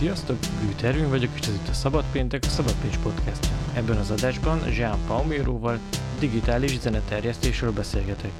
Sziasztok, 0.00 0.36
Ervin 0.82 1.08
vagyok, 1.08 1.30
és 1.34 1.40
ez 1.40 1.54
itt 1.54 1.68
a 1.68 1.72
Szabad 1.72 2.04
Péntek, 2.12 2.42
a 2.44 2.48
Szabad 2.48 2.74
Pécs 2.82 2.98
podcast. 2.98 3.46
Ebben 3.74 3.96
az 3.96 4.10
adásban 4.10 4.58
Jean 4.76 4.98
Palméróval 5.06 5.78
digitális 6.18 6.78
zeneterjesztésről 6.78 7.72
beszélgetek. 7.72 8.30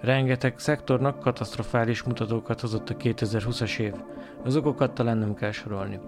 Rengeteg 0.00 0.58
szektornak 0.58 1.20
katasztrofális 1.20 2.02
mutatókat 2.02 2.60
hozott 2.60 2.90
a 2.90 2.96
2020-as 2.96 3.78
év. 3.78 3.92
Az 4.44 4.56
okokat 4.56 4.94
talán 4.94 5.18
nem 5.18 5.34
kell 5.34 5.52
sorolni. 5.52 5.98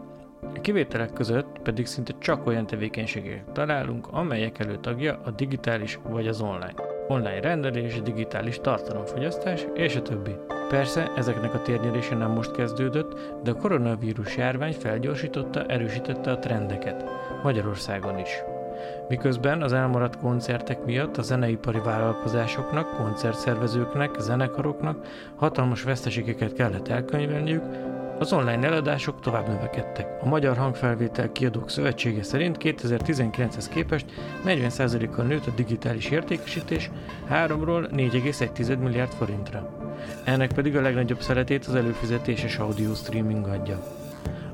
A 0.41 0.61
kivételek 0.61 1.13
között 1.13 1.59
pedig 1.63 1.86
szinte 1.86 2.14
csak 2.18 2.46
olyan 2.46 2.67
tevékenységek 2.67 3.53
találunk, 3.53 4.07
amelyek 4.11 4.59
előtagja 4.59 5.21
a 5.25 5.31
digitális 5.31 5.99
vagy 6.03 6.27
az 6.27 6.41
online. 6.41 6.94
Online 7.09 7.40
rendelés, 7.40 8.03
digitális 8.03 8.61
tartalomfogyasztás 8.61 9.67
és 9.75 9.96
a 9.96 10.03
többi. 10.03 10.36
Persze 10.68 11.12
ezeknek 11.17 11.54
a 11.54 11.62
térnyerése 11.62 12.14
nem 12.14 12.31
most 12.31 12.50
kezdődött, 12.50 13.40
de 13.43 13.50
a 13.50 13.54
koronavírus 13.54 14.36
járvány 14.36 14.72
felgyorsította, 14.72 15.64
erősítette 15.64 16.31
a 16.31 16.39
trendeket. 16.39 17.04
Magyarországon 17.43 18.18
is. 18.18 18.43
Miközben 19.09 19.62
az 19.62 19.72
elmaradt 19.72 20.18
koncertek 20.18 20.85
miatt 20.85 21.17
a 21.17 21.22
zeneipari 21.22 21.81
vállalkozásoknak, 21.85 22.96
koncertszervezőknek, 22.96 24.14
zenekaroknak 24.18 25.07
hatalmas 25.36 25.82
veszteségeket 25.82 26.53
kellett 26.53 26.89
elkönyvelniük, 26.89 27.62
az 28.18 28.32
online 28.32 28.67
eladások 28.67 29.21
tovább 29.21 29.49
növekedtek. 29.49 30.07
A 30.23 30.29
Magyar 30.29 30.57
Hangfelvétel 30.57 31.32
Kiadók 31.32 31.71
Szövetsége 31.71 32.23
szerint 32.23 32.56
2019-hez 32.61 33.67
képest 33.70 34.06
40%-kal 34.47 35.25
nőtt 35.25 35.47
a 35.47 35.50
digitális 35.56 36.11
értékesítés 36.11 36.91
3-ról 37.31 37.91
4,1 37.91 38.78
milliárd 38.78 39.12
forintra. 39.12 39.70
Ennek 40.25 40.53
pedig 40.53 40.77
a 40.77 40.81
legnagyobb 40.81 41.20
szeretét 41.20 41.65
az 41.65 41.75
előfizetéses 41.75 42.59
audio 42.59 42.95
streaming 42.95 43.47
adja. 43.47 43.83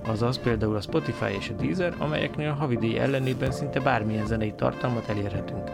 Azaz 0.06 0.38
például 0.38 0.77
a 0.77 0.81
Spotify 0.81 1.36
és 1.38 1.48
a 1.48 1.62
Deezer, 1.62 1.94
amelyeknél 1.98 2.48
a 2.48 2.55
havidíj 2.55 2.98
ellenében 2.98 3.53
szinte 3.53 3.81
bármilyen 3.81 4.27
zenei 4.27 4.53
tartalmat 4.53 5.08
elérhetünk. 5.08 5.70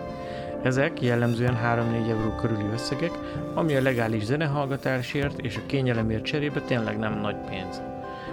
Ezek 0.63 1.03
jellemzően 1.03 1.59
3-4 1.65 2.09
euró 2.09 2.35
körüli 2.35 2.67
összegek, 2.73 3.19
ami 3.55 3.77
a 3.77 3.83
legális 3.83 4.25
zenehallgatásért 4.25 5.39
és 5.39 5.57
a 5.57 5.67
kényelemért 5.67 6.25
cserébe 6.25 6.61
tényleg 6.61 6.99
nem 6.99 7.21
nagy 7.21 7.37
pénz. 7.49 7.83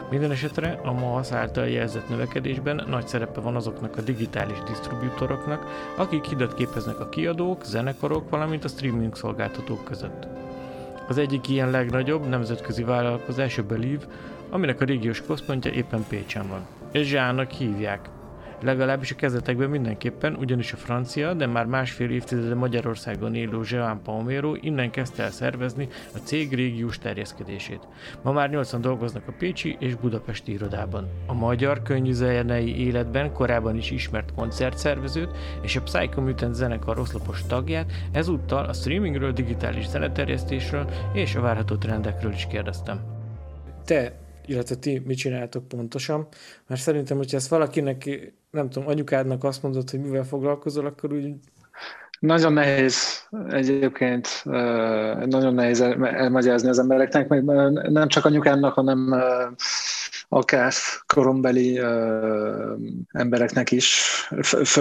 Minden 0.10 0.32
esetre 0.32 0.80
a 0.84 0.92
MAHASZ 0.92 1.32
által 1.32 1.68
jelzett 1.68 2.10
növekedésben 2.10 2.84
nagy 2.88 3.08
szerepe 3.08 3.40
van 3.40 3.56
azoknak 3.56 3.98
a 3.98 4.02
digitális 4.02 4.58
disztribútoroknak, 4.68 5.66
akik 5.98 6.26
hidat 6.26 6.54
képeznek 6.54 7.00
a 7.00 7.10
kiadók, 7.10 7.64
zenekarok, 7.66 8.30
valamint 8.30 8.64
a 8.64 8.68
streaming 8.68 9.16
szolgáltatók 9.16 9.84
között. 9.84 10.28
Az 11.08 11.18
egyik 11.18 11.50
ilyen 11.50 11.72
legnagyobb 11.72 12.28
nemzetközi 12.28 12.84
vállalkozás 12.84 13.58
a 13.58 13.64
Believe, 13.64 14.06
aminek 14.50 14.82
a 14.82 14.86
régiós 14.86 15.22
központja 15.22 15.72
éppen 15.72 16.06
Pécsen 16.10 16.48
van. 16.48 16.66
És 16.92 17.08
Zsának 17.08 17.52
hívják 17.52 18.10
legalábbis 18.62 19.12
a 19.12 19.16
kezdetekben 19.16 19.70
mindenképpen, 19.70 20.36
ugyanis 20.36 20.74
a 20.74 20.78
francia, 20.78 21.34
de 21.34 21.48
már 21.48 21.66
másfél 21.66 22.10
évtizede 22.10 22.56
Magyarországon 22.56 23.36
élő 23.36 23.60
Jean 23.70 24.02
Palmero 24.04 24.56
innen 24.62 24.92
kezdte 24.92 25.24
el 25.24 25.32
szervezni 25.32 25.88
a 26.14 26.18
cég 26.18 26.54
régiós 26.54 26.98
terjeszkedését. 26.98 27.88
Ma 28.22 28.32
már 28.32 28.50
80 28.50 28.82
dolgoznak 28.82 29.28
a 29.28 29.34
Pécsi 29.38 29.76
és 29.80 29.96
Budapesti 29.96 30.52
irodában. 30.52 31.08
A 31.28 31.34
magyar 31.34 31.82
könnyűzenei 31.82 32.86
életben 32.86 33.34
korábban 33.34 33.76
is 33.76 33.92
ismert 33.92 34.34
koncertszervezőt 34.34 35.38
és 35.62 35.76
a 35.76 35.82
Psycho 35.82 36.22
Mutant 36.22 36.56
zenekar 36.56 37.00
oszlopos 37.00 37.42
tagját 37.48 37.92
ezúttal 38.12 38.66
a 38.66 38.74
streamingről, 38.74 39.32
digitális 39.32 39.88
zeneterjesztésről 39.88 40.90
és 41.14 41.36
a 41.36 41.42
várható 41.42 41.76
trendekről 41.76 42.32
is 42.32 42.48
kérdeztem. 42.50 43.02
Te 43.86 44.22
illetve 44.46 44.76
ti 44.76 45.02
mit 45.06 45.18
csináltok 45.18 45.68
pontosan, 45.68 46.28
mert 46.68 46.82
szerintem, 46.82 47.18
hogyha 47.18 47.38
ezt 47.38 47.48
valakinek, 47.48 48.10
nem 48.54 48.70
tudom, 48.70 48.88
anyukádnak 48.88 49.44
azt 49.44 49.64
mondod, 49.64 49.90
hogy 49.90 50.00
mivel 50.00 50.24
foglalkozol, 50.24 50.86
akkor 50.86 51.14
úgy... 51.14 51.34
Nagyon 52.20 52.54
nehéz 52.54 53.28
egyébként, 53.50 54.28
nagyon 55.26 55.54
nehéz 55.54 55.82
elmagyarázni 55.82 56.70
az 56.70 56.80
embereknek, 56.80 57.28
meg 57.28 57.44
nem 57.90 58.08
csak 58.08 58.26
anyukámnak, 58.26 58.74
hanem 58.74 59.24
akár 60.30 60.74
korombeli 61.06 61.82
embereknek 63.12 63.72
is, 63.72 64.02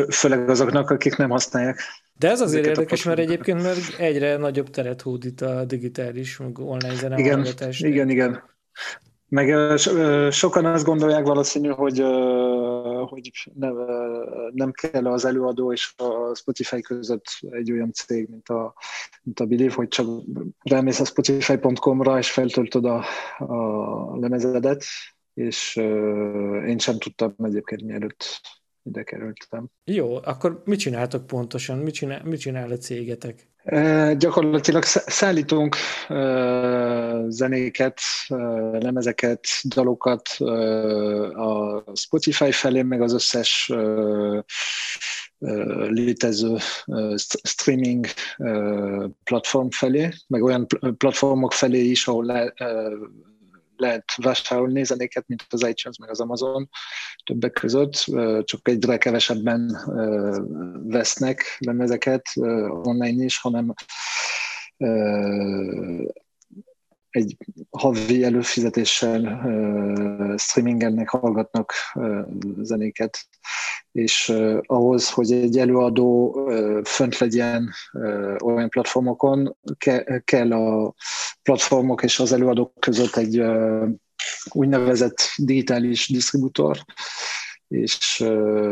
főleg 0.08 0.48
azoknak, 0.48 0.90
akik 0.90 1.16
nem 1.16 1.30
használják. 1.30 1.80
De 2.18 2.30
ez 2.30 2.40
azért 2.40 2.66
érdekes, 2.66 3.04
mert 3.04 3.18
egyébként 3.18 3.62
mert 3.62 3.98
egyre 3.98 4.36
nagyobb 4.36 4.70
teret 4.70 5.02
hódít 5.02 5.40
a 5.40 5.64
digitális, 5.64 6.40
online 6.54 6.94
zene 6.94 7.18
igen, 7.18 7.46
igen, 7.78 8.08
igen. 8.08 8.42
Meg 9.28 9.78
sokan 10.30 10.64
azt 10.64 10.84
gondolják 10.84 11.26
valószínű, 11.26 11.68
hogy, 11.68 12.04
hogy 12.82 13.30
nem, 13.54 13.76
nem 14.52 14.70
kell 14.70 15.06
az 15.06 15.24
előadó 15.24 15.72
és 15.72 15.92
a 15.96 16.34
Spotify 16.34 16.80
között 16.80 17.24
egy 17.50 17.72
olyan 17.72 17.92
cég, 17.92 18.28
mint 18.28 18.48
a, 18.48 18.74
mint 19.22 19.40
a 19.40 19.46
Believe, 19.46 19.74
hogy 19.74 19.88
csak 19.88 20.06
rámész 20.60 21.00
a 21.00 21.04
spotify.com-ra 21.04 22.18
és 22.18 22.30
feltöltöd 22.30 22.84
a, 22.84 23.04
a 23.38 24.16
lemezedet, 24.18 24.84
és 25.34 25.76
én 26.66 26.78
sem 26.78 26.98
tudtam 26.98 27.34
egyébként 27.38 27.82
mielőtt 27.82 28.40
ide 28.82 29.02
kerültem. 29.02 29.68
Jó, 29.84 30.16
akkor 30.16 30.62
mit 30.64 30.78
csináltok 30.78 31.26
pontosan? 31.26 31.78
Mit 31.78 31.94
csinál, 31.94 32.24
mit 32.24 32.40
csinál 32.40 32.70
a 32.70 32.76
cégetek? 32.76 33.51
Gyakorlatilag 34.16 34.82
szállítunk 34.84 35.76
zenéket, 37.28 38.00
lemezeket, 38.72 39.46
dalokat 39.62 40.28
a 41.34 41.82
Spotify 41.94 42.52
felé, 42.52 42.82
meg 42.82 43.02
az 43.02 43.12
összes 43.12 43.72
létező 45.88 46.56
streaming 47.42 48.06
platform 49.24 49.68
felé, 49.68 50.08
meg 50.26 50.42
olyan 50.42 50.66
platformok 50.98 51.52
felé 51.52 51.84
is, 51.84 52.06
ahol 52.06 52.52
lehet 53.82 54.14
vásárolni 54.16 54.84
zenéket, 54.84 55.24
mint 55.26 55.46
az 55.50 55.66
iTunes, 55.66 55.98
meg 55.98 56.10
az 56.10 56.20
Amazon 56.20 56.68
többek 57.24 57.52
között, 57.52 58.04
csak 58.44 58.68
egyre 58.68 58.98
kevesebben 58.98 59.76
vesznek 60.88 61.56
lemezeket 61.58 62.28
online 62.82 63.24
is, 63.24 63.38
hanem 63.38 63.74
egy 67.12 67.36
havi 67.70 68.24
előfizetéssel 68.24 69.40
streamingennek 70.38 71.08
hallgatnak 71.08 71.72
zenéket, 72.60 73.26
és 73.92 74.32
ahhoz, 74.60 75.10
hogy 75.10 75.32
egy 75.32 75.58
előadó 75.58 76.36
fönt 76.84 77.18
legyen 77.18 77.70
olyan 78.44 78.68
platformokon, 78.68 79.56
ke- 79.78 80.24
kell 80.24 80.52
a 80.52 80.94
platformok 81.42 82.02
és 82.02 82.18
az 82.18 82.32
előadók 82.32 82.72
között 82.78 83.16
egy 83.16 83.42
úgynevezett 84.50 85.20
digitális 85.36 86.08
disztribútor, 86.08 86.78
és, 87.72 88.24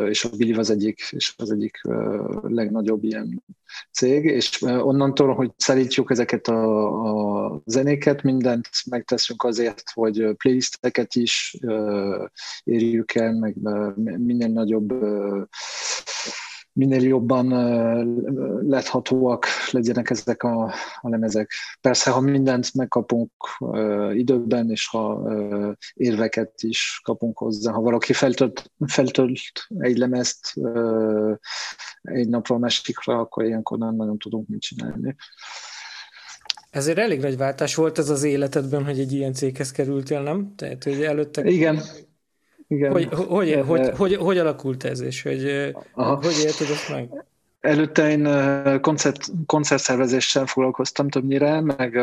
és 0.09 0.25
a 0.25 0.37
Billy 0.37 0.53
az 0.53 0.71
egyik, 0.71 1.09
és 1.11 1.35
az 1.37 1.51
egyik 1.51 1.81
legnagyobb 2.43 3.05
ilyen 3.05 3.43
cég, 3.93 4.25
és 4.25 4.63
onnantól, 4.63 5.35
hogy 5.35 5.51
szállítjuk 5.57 6.11
ezeket 6.11 6.47
a, 6.47 7.55
a 7.55 7.63
zenéket, 7.65 8.23
mindent 8.23 8.69
megteszünk 8.91 9.43
azért, 9.43 9.83
hogy 9.95 10.35
playlisteket 10.37 11.15
is 11.15 11.57
érjük 12.65 13.15
el, 13.15 13.33
meg 13.33 13.55
minden 14.19 14.51
nagyobb 14.51 14.93
minél 16.73 17.03
jobban 17.03 17.49
lethatóak 18.69 19.47
legyenek 19.71 20.11
ezek 20.11 20.43
a, 20.43 20.73
a 21.01 21.09
lemezek. 21.09 21.51
Persze, 21.81 22.11
ha 22.11 22.21
mindent 22.21 22.75
megkapunk 22.75 23.31
időben, 24.13 24.71
és 24.71 24.89
ha 24.89 25.23
érveket 25.95 26.53
is 26.57 27.01
kapunk 27.05 27.39
hozzá, 27.39 27.73
ha 27.73 27.81
valaki 27.81 28.13
feltölt, 28.13 28.71
feltölt 28.87 29.41
egy 29.79 29.97
lemezt 29.97 30.55
egy 32.03 32.29
napról 32.29 32.59
másikra, 32.59 33.19
akkor 33.19 33.45
ilyenkor 33.45 33.79
nem 33.79 33.97
nagyon 33.97 34.19
tudunk 34.19 34.49
mit 34.49 34.61
csinálni. 34.61 35.17
Ezért 36.71 36.99
elég 36.99 37.21
nagy 37.21 37.37
váltás 37.37 37.75
volt 37.75 37.99
ez 37.99 38.09
az 38.09 38.23
életedben, 38.23 38.85
hogy 38.85 38.99
egy 38.99 39.13
ilyen 39.13 39.33
céghez 39.33 39.71
kerültél, 39.71 40.23
nem? 40.23 40.55
Tehát, 40.57 40.85
hogy 40.85 41.03
előtte... 41.03 41.45
Igen, 41.45 41.81
igen. 42.71 42.93
Hogy, 42.93 43.09
hogy, 43.13 43.27
hogy, 43.29 43.63
hogy, 43.67 43.91
hogy, 43.97 44.15
hogy 44.17 44.39
alakult 44.39 44.85
ez, 44.85 45.01
és 45.01 45.23
hogy, 45.23 45.73
Aha. 45.95 46.15
hogy 46.15 46.39
élted 46.45 46.71
ezt 46.71 46.89
meg? 46.89 47.25
Előtte 47.61 48.11
én 48.11 48.29
koncert, 48.81 49.31
koncertszervezéssel 49.47 50.47
foglalkoztam 50.47 51.09
többnyire, 51.09 51.61
meg 51.61 51.97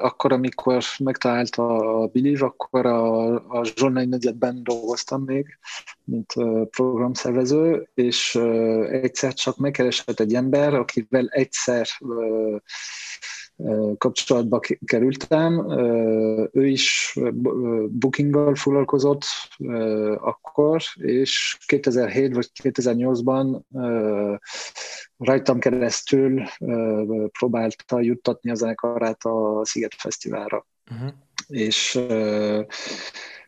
akkor, 0.00 0.32
amikor 0.32 0.82
megtalált 0.98 1.56
a 1.56 2.10
Believe, 2.12 2.44
akkor 2.44 2.86
a, 2.86 3.34
a 3.34 3.64
Zsolnai 3.76 4.06
negyedben 4.06 4.60
dolgoztam 4.62 5.22
még, 5.22 5.58
mint 6.04 6.32
uh, 6.36 6.66
programszervező, 6.66 7.88
és 7.94 8.34
egyszer 8.90 9.32
csak 9.32 9.56
megkeresett 9.56 10.20
egy 10.20 10.34
ember, 10.34 10.74
akivel 10.74 11.26
egyszer 11.28 11.86
kapcsolatba 13.98 14.60
kerültem. 14.84 15.70
Ő 16.52 16.66
is 16.66 17.18
bookinggal 17.88 18.54
foglalkozott 18.54 19.24
akkor, 20.16 20.82
és 20.94 21.58
2007 21.66 22.34
vagy 22.34 22.50
2008-ban 22.62 23.60
rajtam 25.18 25.58
keresztül 25.58 26.42
próbálta 27.38 28.00
juttatni 28.00 28.50
a 28.50 28.54
zenekarát 28.54 29.24
a 29.24 29.60
Sziget 29.64 29.94
Fesztiválra. 29.94 30.66
Uh-huh. 30.90 31.10
És 31.48 32.00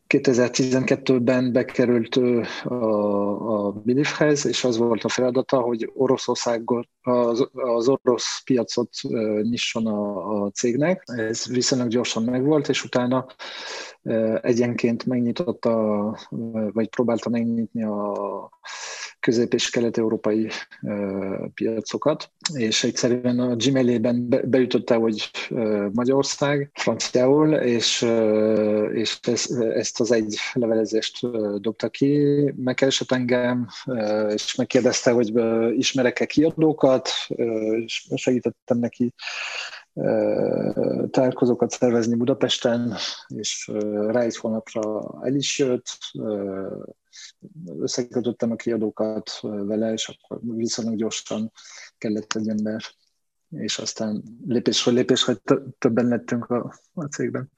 2012-ben 0.08 1.52
bekerült 1.52 2.16
a, 2.64 3.66
a 3.66 3.70
Bilifhez, 3.70 4.46
és 4.46 4.64
az 4.64 4.76
volt 4.76 5.04
a 5.04 5.08
feladata, 5.08 5.60
hogy 5.60 5.90
Oroszországot, 5.94 6.88
az, 7.00 7.48
az 7.52 7.88
orosz 7.88 8.42
piacot 8.44 8.90
nyisson 9.42 9.86
a, 9.86 10.42
a 10.44 10.50
cégnek. 10.50 11.02
Ez 11.06 11.46
viszonylag 11.46 11.88
gyorsan 11.88 12.22
megvolt, 12.22 12.68
és 12.68 12.84
utána 12.84 13.26
egyenként 14.40 15.06
megnyitotta, 15.06 16.18
vagy 16.72 16.88
próbálta 16.88 17.28
megnyitni 17.28 17.84
a 17.84 18.48
közép- 19.26 19.54
és 19.54 19.70
kelet-európai 19.70 20.48
piacokat, 21.54 22.30
és 22.54 22.84
egyszerűen 22.84 23.38
a 23.38 23.56
Gmail-ében 23.56 24.28
be, 24.28 24.40
beütötte, 24.42 24.94
hogy 24.94 25.30
Magyarország, 25.92 26.70
franciául, 26.74 27.54
és, 27.54 28.06
és 28.92 29.18
ez, 29.22 29.50
ezt 29.74 30.00
az 30.00 30.12
egy 30.12 30.36
levelezést 30.52 31.26
dobta 31.60 31.88
ki, 31.88 32.22
megkeresett 32.56 33.12
engem, 33.12 33.66
és 34.34 34.54
megkérdezte, 34.54 35.10
hogy 35.10 35.32
ismerek-e 35.76 36.26
kiadókat, 36.26 37.08
és 37.84 38.08
segítettem 38.14 38.78
neki 38.78 39.14
találkozókat 41.10 41.70
szervezni 41.70 42.14
Budapesten, 42.14 42.94
és 43.28 43.70
rá 44.06 44.20
egy 44.20 44.36
hónapra 44.36 45.14
el 45.22 45.34
is 45.34 45.58
jött, 45.58 45.86
összekötöttem 47.78 48.50
a 48.50 48.56
kiadókat 48.56 49.30
vele, 49.40 49.92
és 49.92 50.08
akkor 50.08 50.40
viszonylag 50.42 50.96
gyorsan 50.96 51.52
kellett 51.98 52.32
egy 52.32 52.48
ember, 52.48 52.80
és 53.50 53.78
aztán 53.78 54.22
lépésről 54.46 54.94
lépésre 54.94 55.34
többen 55.78 56.08
lettünk 56.08 56.50
a, 56.50 56.74
a 56.94 57.04
cégben. 57.04 57.50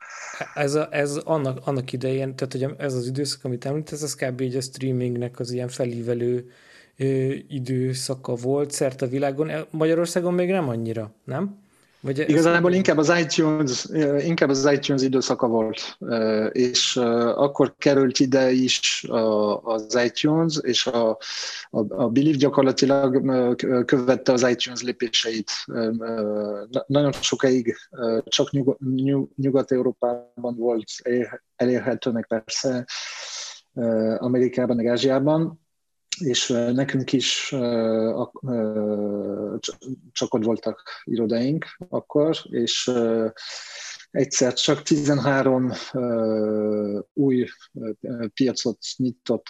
Ez, 0.55 0.75
a, 0.75 0.89
ez 0.91 1.17
annak, 1.17 1.67
annak 1.67 1.93
idején, 1.93 2.37
tehát 2.37 2.53
hogy 2.53 2.75
ez 2.79 2.95
az 2.95 3.07
időszak, 3.07 3.45
amit 3.45 3.65
említesz, 3.65 4.03
ez 4.03 4.15
kb. 4.15 4.41
így 4.41 4.57
a 4.57 4.61
streamingnek 4.61 5.39
az 5.39 5.51
ilyen 5.51 5.69
felívelő 5.69 6.51
időszaka 7.49 8.35
volt 8.35 8.71
szerte 8.71 9.07
a 9.07 9.09
világon. 9.09 9.51
Magyarországon 9.71 10.35
még 10.35 10.51
nem 10.51 10.69
annyira, 10.69 11.15
nem? 11.25 11.67
Vagy 12.01 12.19
Igazából 12.29 12.73
inkább 12.73 12.99
az 12.99 13.13
iTunes, 13.21 13.87
inkább 14.25 14.49
az 14.49 14.71
iTunes 14.73 15.03
időszaka 15.03 15.47
volt, 15.47 15.99
és 16.53 16.97
akkor 17.37 17.75
került 17.79 18.19
ide 18.19 18.51
is 18.51 19.07
az 19.63 19.99
iTunes, 20.05 20.59
és 20.63 20.87
a, 20.87 21.09
a, 21.71 22.03
a 22.03 22.09
Believe 22.09 22.37
gyakorlatilag 22.37 23.23
követte 23.85 24.33
az 24.33 24.49
iTunes 24.49 24.83
lépéseit. 24.83 25.51
Nagyon 26.87 27.13
sokáig 27.13 27.77
csak 28.25 28.51
Nyugat-Európában 29.37 30.57
volt 30.57 30.91
elérhető, 31.57 32.11
meg 32.11 32.27
persze 32.27 32.87
Amerikában, 34.19 34.77
meg 34.77 34.87
Ázsiában, 34.87 35.67
és 36.19 36.49
nekünk 36.73 37.13
is 37.13 37.49
csak 40.13 40.35
ott 40.35 40.45
voltak 40.45 40.83
irodáink 41.05 41.67
akkor, 41.89 42.37
és 42.51 42.91
egyszer 44.11 44.53
csak 44.53 44.83
13 44.83 45.73
új 47.13 47.47
piacot 48.35 48.79
nyitott 48.97 49.47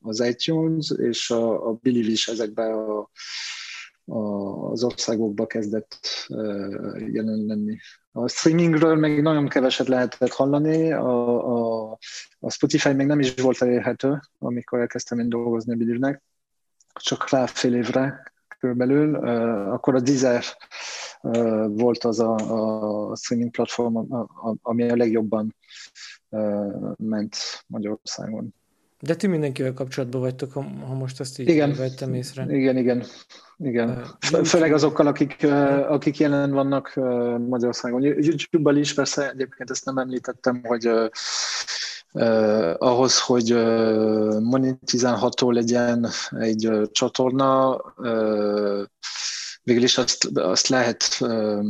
az 0.00 0.20
iTunes, 0.20 0.92
és 0.96 1.30
a, 1.30 1.72
Believe 1.82 2.10
is 2.10 2.28
ezekbe 2.28 2.64
a, 2.64 3.10
az 4.04 4.84
országokba 4.84 5.46
kezdett 5.46 5.98
jelen 7.12 7.44
lenni. 7.46 7.78
A 8.12 8.28
streamingről 8.28 8.96
még 8.96 9.22
nagyon 9.22 9.48
keveset 9.48 9.88
lehetett 9.88 10.32
hallani, 10.32 10.92
a, 10.92 11.90
a, 11.90 11.98
a 12.38 12.50
Spotify 12.50 12.92
még 12.92 13.06
nem 13.06 13.20
is 13.20 13.34
volt 13.34 13.62
elérhető, 13.62 14.20
amikor 14.38 14.80
elkezdtem 14.80 15.18
én 15.18 15.28
dolgozni 15.28 15.72
a 15.72 15.76
Believe-nek, 15.76 16.22
csak 16.92 17.30
rá 17.30 17.46
fél 17.46 17.74
évre 17.74 18.32
körülbelül. 18.58 19.14
Akkor 19.70 19.94
a 19.94 20.00
Deezer 20.00 20.44
volt 21.68 22.04
az 22.04 22.20
a, 22.20 22.34
a 23.10 23.16
streaming 23.16 23.50
platform, 23.50 23.96
ami 24.62 24.90
a 24.90 24.96
legjobban 24.96 25.56
ment 26.96 27.36
Magyarországon. 27.66 28.54
De 29.04 29.14
ti 29.14 29.26
mindenkivel 29.26 29.72
kapcsolatban 29.72 30.20
vagytok, 30.20 30.52
ha, 30.52 30.94
most 30.94 31.20
ezt 31.20 31.38
így 31.38 31.48
igen. 31.48 31.74
vettem 31.74 32.14
észre. 32.14 32.46
Igen, 32.48 32.76
igen. 32.76 33.04
igen. 33.58 34.04
Főleg 34.44 34.72
azokkal, 34.72 35.06
akik, 35.06 35.46
akik 35.88 36.18
jelen 36.18 36.50
vannak 36.50 36.94
Magyarországon. 37.48 38.02
YouTube-bal 38.02 38.76
is 38.76 38.94
persze, 38.94 39.30
egyébként 39.30 39.70
ezt 39.70 39.84
nem 39.84 39.98
említettem, 39.98 40.60
hogy 40.64 40.86
uh, 40.86 42.74
ahhoz, 42.78 43.20
hogy 43.20 43.52
uh, 43.52 44.40
monetizálható 44.40 45.50
legyen 45.50 46.08
egy 46.30 46.66
uh, 46.66 46.82
csatorna, 46.90 47.80
uh, 47.96 48.82
végül 49.62 49.82
is 49.82 49.98
azt, 49.98 50.24
azt 50.34 50.68
lehet 50.68 51.16
uh, 51.20 51.64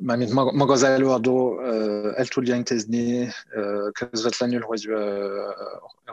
mármint 0.00 0.32
maga 0.32 0.72
az 0.72 0.82
előadó 0.82 1.60
el 2.14 2.26
tudja 2.26 2.54
intézni 2.54 3.28
közvetlenül, 3.92 4.60
hogy, 4.60 4.88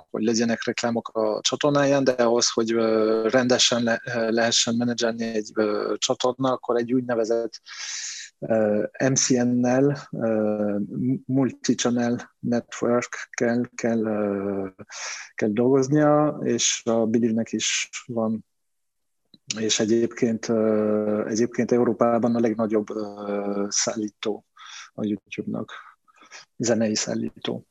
hogy 0.10 0.24
legyenek 0.24 0.64
reklámok 0.64 1.08
a 1.08 1.40
csatornáján, 1.42 2.04
de 2.04 2.12
ahhoz, 2.12 2.50
hogy 2.50 2.72
rendesen 3.32 3.84
le, 3.84 4.02
lehessen 4.30 4.76
menedzselni 4.76 5.24
egy 5.24 5.52
csatorna, 5.98 6.52
akkor 6.52 6.78
egy 6.78 6.94
úgynevezett 6.94 7.62
MCN-nel, 9.10 10.10
Multi-Channel 11.26 12.36
Network 12.40 13.30
kell, 13.32 13.62
kell, 13.76 14.04
kell 15.36 15.50
dolgoznia, 15.50 16.40
és 16.44 16.82
a 16.86 17.06
Believe-nek 17.06 17.52
is 17.52 17.90
van 18.06 18.46
és 19.60 19.80
egyébként, 19.80 20.50
egyébként 21.28 21.72
Európában 21.72 22.36
a 22.36 22.40
legnagyobb 22.40 22.88
szállító 23.68 24.46
a 24.94 25.06
YouTube-nak, 25.06 25.72
zenei 26.58 26.96
szállító. 26.96 27.66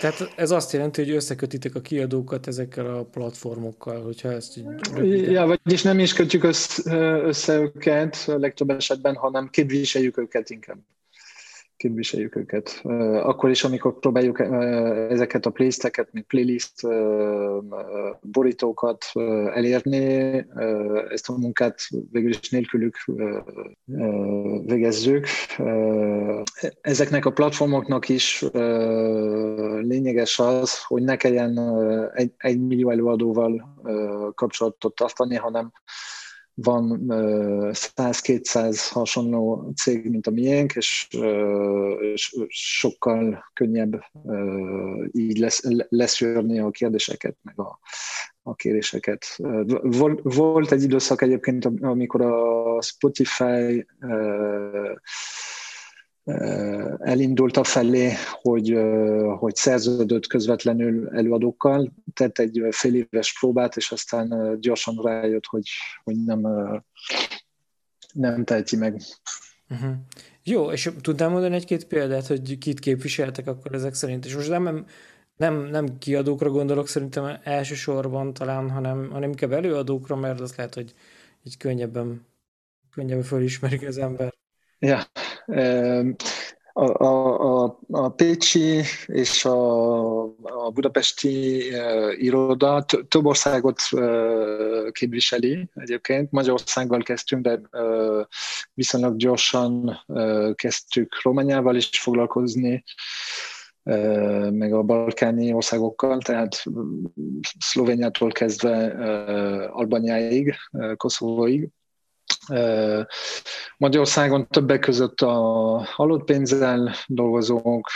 Tehát 0.00 0.32
ez 0.36 0.50
azt 0.50 0.72
jelenti, 0.72 1.02
hogy 1.02 1.10
összekötitek 1.10 1.74
a 1.74 1.80
kiadókat 1.80 2.46
ezekkel 2.46 2.86
a 2.94 3.04
platformokkal, 3.04 4.02
hogyha 4.02 4.32
ezt 4.32 4.56
így 4.56 4.66
röviden... 4.92 5.30
Ja, 5.30 5.46
vagyis 5.46 5.82
nem 5.82 5.98
is 5.98 6.12
kötjük 6.12 6.44
össze, 6.44 6.92
össze 7.22 7.58
őket 7.58 8.16
a 8.26 8.38
legtöbb 8.38 8.70
esetben, 8.70 9.14
hanem 9.14 9.48
képviseljük 9.48 10.18
őket 10.18 10.50
inkább 10.50 10.78
képviseljük 11.76 12.36
őket. 12.36 12.80
Akkor 13.22 13.50
is, 13.50 13.64
amikor 13.64 13.98
próbáljuk 13.98 14.40
ezeket 15.10 15.46
a 15.46 15.50
playlisteket, 15.50 16.08
még 16.12 16.24
playlist 16.24 16.72
borítókat 18.20 19.04
elérni, 19.54 20.04
ezt 21.10 21.28
a 21.28 21.38
munkát 21.38 21.80
végül 22.10 22.30
is 22.30 22.50
nélkülük 22.50 22.96
végezzük. 24.64 25.26
Ezeknek 26.80 27.24
a 27.24 27.32
platformoknak 27.32 28.08
is 28.08 28.44
lényeges 29.80 30.38
az, 30.38 30.84
hogy 30.84 31.02
ne 31.02 31.16
kelljen 31.16 31.58
egy, 32.14 32.32
egy 32.36 32.60
millió 32.60 32.90
előadóval 32.90 33.74
kapcsolatot 34.34 34.94
tartani, 34.94 35.36
hanem 35.36 35.72
van 36.58 37.04
100-200 37.72 38.88
hasonló 38.90 39.72
cég, 39.82 40.10
mint 40.10 40.26
a 40.26 40.30
miénk, 40.30 40.72
és, 40.74 41.08
sokkal 42.48 43.50
könnyebb 43.52 44.00
így 45.12 45.38
lesz, 45.38 45.62
leszűrni 45.88 46.60
a 46.60 46.70
kérdéseket, 46.70 47.36
meg 47.42 47.58
a, 47.58 47.78
a 48.42 48.54
kéréseket. 48.54 49.38
Volt 50.22 50.72
egy 50.72 50.82
időszak 50.82 51.22
egyébként, 51.22 51.64
amikor 51.80 52.20
a 52.20 52.80
Spotify 52.82 53.86
elindult 56.98 57.56
a 57.56 57.64
felé, 57.64 58.12
hogy, 58.30 58.78
hogy 59.38 59.54
szerződött 59.54 60.26
közvetlenül 60.26 61.08
előadókkal, 61.08 61.92
tett 62.14 62.38
egy 62.38 62.62
fél 62.70 62.94
éves 62.94 63.38
próbát, 63.38 63.76
és 63.76 63.90
aztán 63.90 64.56
gyorsan 64.60 65.00
rájött, 65.02 65.46
hogy, 65.46 65.68
hogy 66.04 66.24
nem, 66.24 66.40
nem 68.12 68.44
teheti 68.44 68.76
meg. 68.76 69.02
Uh-huh. 69.70 69.94
Jó, 70.42 70.70
és 70.70 70.90
tudnám 71.00 71.30
mondani 71.30 71.54
egy-két 71.54 71.86
példát, 71.86 72.26
hogy 72.26 72.58
kit 72.58 72.80
képviseltek 72.80 73.46
akkor 73.46 73.74
ezek 73.74 73.94
szerint? 73.94 74.24
És 74.24 74.34
most 74.34 74.48
nem, 74.48 74.86
nem, 75.36 75.54
nem 75.54 75.98
kiadókra 75.98 76.50
gondolok 76.50 76.88
szerintem 76.88 77.38
elsősorban 77.42 78.32
talán, 78.32 78.70
hanem, 78.70 79.10
hanem 79.10 79.28
inkább 79.28 79.52
előadókra, 79.52 80.16
mert 80.16 80.40
az 80.40 80.56
lehet, 80.56 80.74
hogy 80.74 80.94
így 81.42 81.56
könnyebben 81.56 82.26
könnyebben 82.90 83.24
fölismerik 83.24 83.86
az 83.86 83.98
ember. 83.98 84.34
Ja, 84.78 85.02
a, 86.78 87.04
a, 87.04 87.78
a, 87.90 88.08
Pécsi 88.08 88.82
és 89.06 89.44
a, 89.44 90.22
a 90.42 90.70
budapesti 90.74 91.68
uh, 91.72 92.22
iroda 92.22 92.84
több 93.08 93.26
országot 93.26 93.80
uh, 93.92 94.90
képviseli 94.90 95.68
egyébként. 95.74 96.30
Magyarországgal 96.30 97.02
kezdtünk, 97.02 97.42
de 97.42 97.60
uh, 97.72 98.24
viszonylag 98.74 99.16
gyorsan 99.16 100.02
uh, 100.06 100.54
kezdtük 100.54 101.22
Romániával 101.22 101.76
is 101.76 101.88
foglalkozni, 102.00 102.84
uh, 103.82 104.50
meg 104.50 104.72
a 104.72 104.82
balkáni 104.82 105.52
országokkal, 105.52 106.18
tehát 106.18 106.62
Szlovéniától 107.58 108.30
kezdve 108.30 108.86
uh, 108.86 109.78
Albaniáig, 109.78 110.54
uh, 110.72 110.96
Koszovóig. 110.96 111.68
Magyarországon 113.76 114.48
többek 114.48 114.80
között 114.80 115.20
a 115.20 115.32
halott 115.84 116.24
pénzzel 116.24 116.94
dolgozók, 117.06 117.88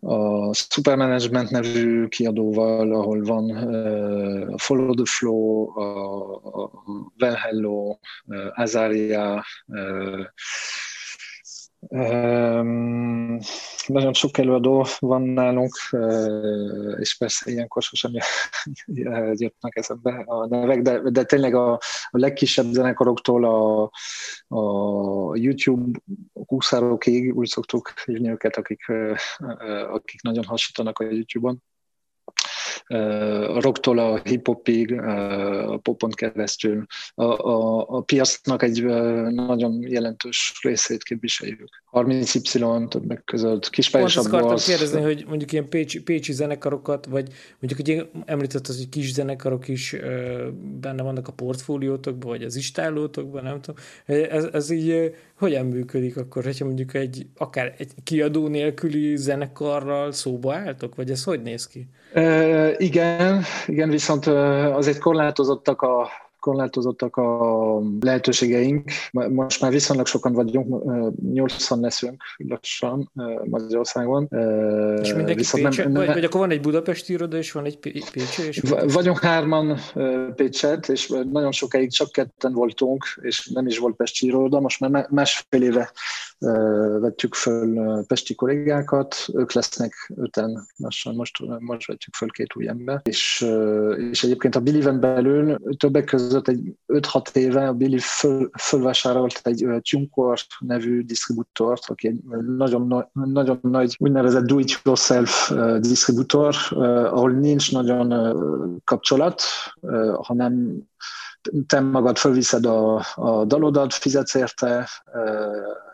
a 0.00 0.54
Supermanagement 0.54 1.50
nevű 1.50 2.06
kiadóval, 2.06 2.94
ahol 2.94 3.22
van 3.22 3.50
a 4.52 4.58
Follow 4.58 4.94
the 4.94 5.04
Flow, 5.04 5.78
a 5.78 6.72
Well 7.18 7.34
Hello, 7.34 7.98
Azaria, 8.54 9.44
nagyon 13.86 14.12
sok 14.12 14.38
előadó 14.38 14.86
van 14.98 15.22
nálunk, 15.22 15.74
és 16.98 17.16
persze 17.18 17.50
ilyenkor 17.50 17.82
sosem 17.82 18.12
jöttnek 19.32 19.76
eszembe 19.80 20.22
a 20.26 20.46
nevek, 20.46 20.82
de, 20.82 21.00
de 21.10 21.24
tényleg 21.24 21.54
a, 21.54 21.72
a 22.10 22.18
legkisebb 22.18 22.72
zenekaroktól 22.72 23.44
a, 23.44 23.90
a 24.56 25.36
YouTube 25.36 25.98
kúszárokig 26.46 27.36
úgy 27.36 27.48
szoktuk 27.48 27.92
hívni 28.04 28.30
őket, 28.30 28.56
akik, 28.56 28.92
akik 29.90 30.22
nagyon 30.22 30.44
hasítanak 30.44 30.98
a 30.98 31.04
YouTube-on 31.04 31.62
a 32.86 33.60
rocktól 33.60 33.98
a 33.98 34.20
hip-hopig, 34.24 34.92
a 35.00 35.78
popon 35.78 36.10
keresztül 36.10 36.86
a, 37.14 37.24
a, 37.24 37.86
a 37.88 38.00
piacnak 38.00 38.62
egy 38.62 38.84
nagyon 39.30 39.82
jelentős 39.82 40.58
részét 40.62 41.02
képviseljük. 41.02 41.82
30Y 42.00 42.88
többek 42.88 43.24
között, 43.24 43.70
kispályosabb 43.70 44.24
Pont 44.24 44.34
akartam 44.34 44.64
kérdezni, 44.66 45.00
hogy 45.00 45.24
mondjuk 45.28 45.52
ilyen 45.52 45.68
pécsi, 45.68 46.02
pécsi 46.02 46.32
zenekarokat, 46.32 47.06
vagy 47.06 47.28
mondjuk, 47.60 47.86
hogy 47.86 48.08
említett 48.24 48.66
az, 48.66 48.76
hogy 48.76 48.88
kis 48.88 49.12
zenekarok 49.12 49.68
is 49.68 49.92
ö, 49.92 50.48
benne 50.80 51.02
vannak 51.02 51.28
a 51.28 51.32
portfóliótokban, 51.32 52.30
vagy 52.30 52.42
az 52.42 52.56
istálótokban, 52.56 53.42
nem 53.42 53.60
tudom. 53.60 53.82
Ez, 54.06 54.44
ez 54.52 54.70
így 54.70 55.14
hogyan 55.38 55.66
működik 55.66 56.16
akkor, 56.16 56.44
hogyha 56.44 56.64
mondjuk 56.64 56.94
egy 56.94 57.26
akár 57.36 57.74
egy 57.78 57.90
kiadó 58.04 58.48
nélküli 58.48 59.16
zenekarral 59.16 60.12
szóba 60.12 60.54
álltok, 60.54 60.94
vagy 60.94 61.10
ez 61.10 61.24
hogy 61.24 61.42
néz 61.42 61.66
ki? 61.66 61.88
E, 62.12 62.74
igen, 62.76 63.42
igen, 63.66 63.90
viszont 63.90 64.26
azért 64.26 64.98
korlátozottak 64.98 65.82
a 65.82 66.08
korlátozottak 66.46 67.16
a 67.16 67.80
lehetőségeink. 68.00 68.90
Most 69.10 69.60
már 69.60 69.70
viszonylag 69.70 70.06
sokan 70.06 70.32
vagyunk, 70.32 70.84
nyolcan 71.32 71.80
leszünk 71.80 72.22
lassan 72.36 73.10
Magyarországon. 73.44 74.28
És 75.02 75.14
mindenki 75.14 75.34
Viszont 75.34 75.68
Pécse, 75.68 75.82
nem, 75.82 75.92
vagy, 75.92 76.06
vagy 76.06 76.24
akkor 76.24 76.40
van 76.40 76.50
egy 76.50 76.60
budapesti 76.60 77.12
iroda, 77.12 77.36
és 77.36 77.52
van 77.52 77.64
egy 77.64 77.78
Pécse? 77.78 78.46
És 78.46 78.62
vagyunk 78.92 79.18
hárman 79.18 79.78
Pécset, 80.34 80.88
és 80.88 81.12
nagyon 81.30 81.52
sokáig 81.52 81.90
csak 81.90 82.12
ketten 82.12 82.52
voltunk, 82.52 83.04
és 83.22 83.46
nem 83.46 83.66
is 83.66 83.78
volt 83.78 83.96
Pesti 83.96 84.26
iroda, 84.26 84.60
most 84.60 84.80
már 84.80 85.06
másfél 85.10 85.62
éve 85.62 85.92
vetjük 87.00 87.34
föl 87.34 88.04
pesti 88.06 88.34
kollégákat, 88.34 89.16
ők 89.34 89.52
lesznek 89.52 90.12
öten 90.16 90.66
lassan, 90.76 91.14
most, 91.14 91.38
most 91.58 91.86
vetjük 91.86 92.14
föl 92.14 92.28
két 92.28 92.56
új 92.56 92.68
ember, 92.68 93.00
és, 93.04 93.46
és 94.10 94.24
egyébként 94.24 94.54
a 94.54 94.60
Billiven 94.60 95.00
belül 95.00 95.58
többek 95.76 96.04
között 96.04 96.48
egy 96.48 96.74
5-6 96.86 97.36
éve 97.36 97.68
a 97.68 97.72
Billy 97.72 97.98
föl, 97.98 98.50
fölvásárolt 98.58 99.40
egy 99.42 99.66
TuneCore 99.90 100.42
nevű 100.58 101.02
disztribútort, 101.02 101.82
aki 101.86 102.08
egy 102.08 102.20
nagyon, 102.46 103.06
nagyon 103.12 103.58
nagy 103.62 103.96
úgynevezett 103.98 104.44
do-it-yourself 104.44 105.52
disztribútor, 105.80 106.54
ahol 106.70 107.30
nincs 107.30 107.72
nagyon 107.72 108.08
kapcsolat, 108.84 109.42
hanem 110.22 110.82
te 111.66 111.80
magad 111.80 112.18
fölviszed 112.18 112.66
a, 112.66 113.04
a 113.14 113.44
dalodat, 113.44 113.94
fizetsz 113.94 114.34
érte 114.34 114.88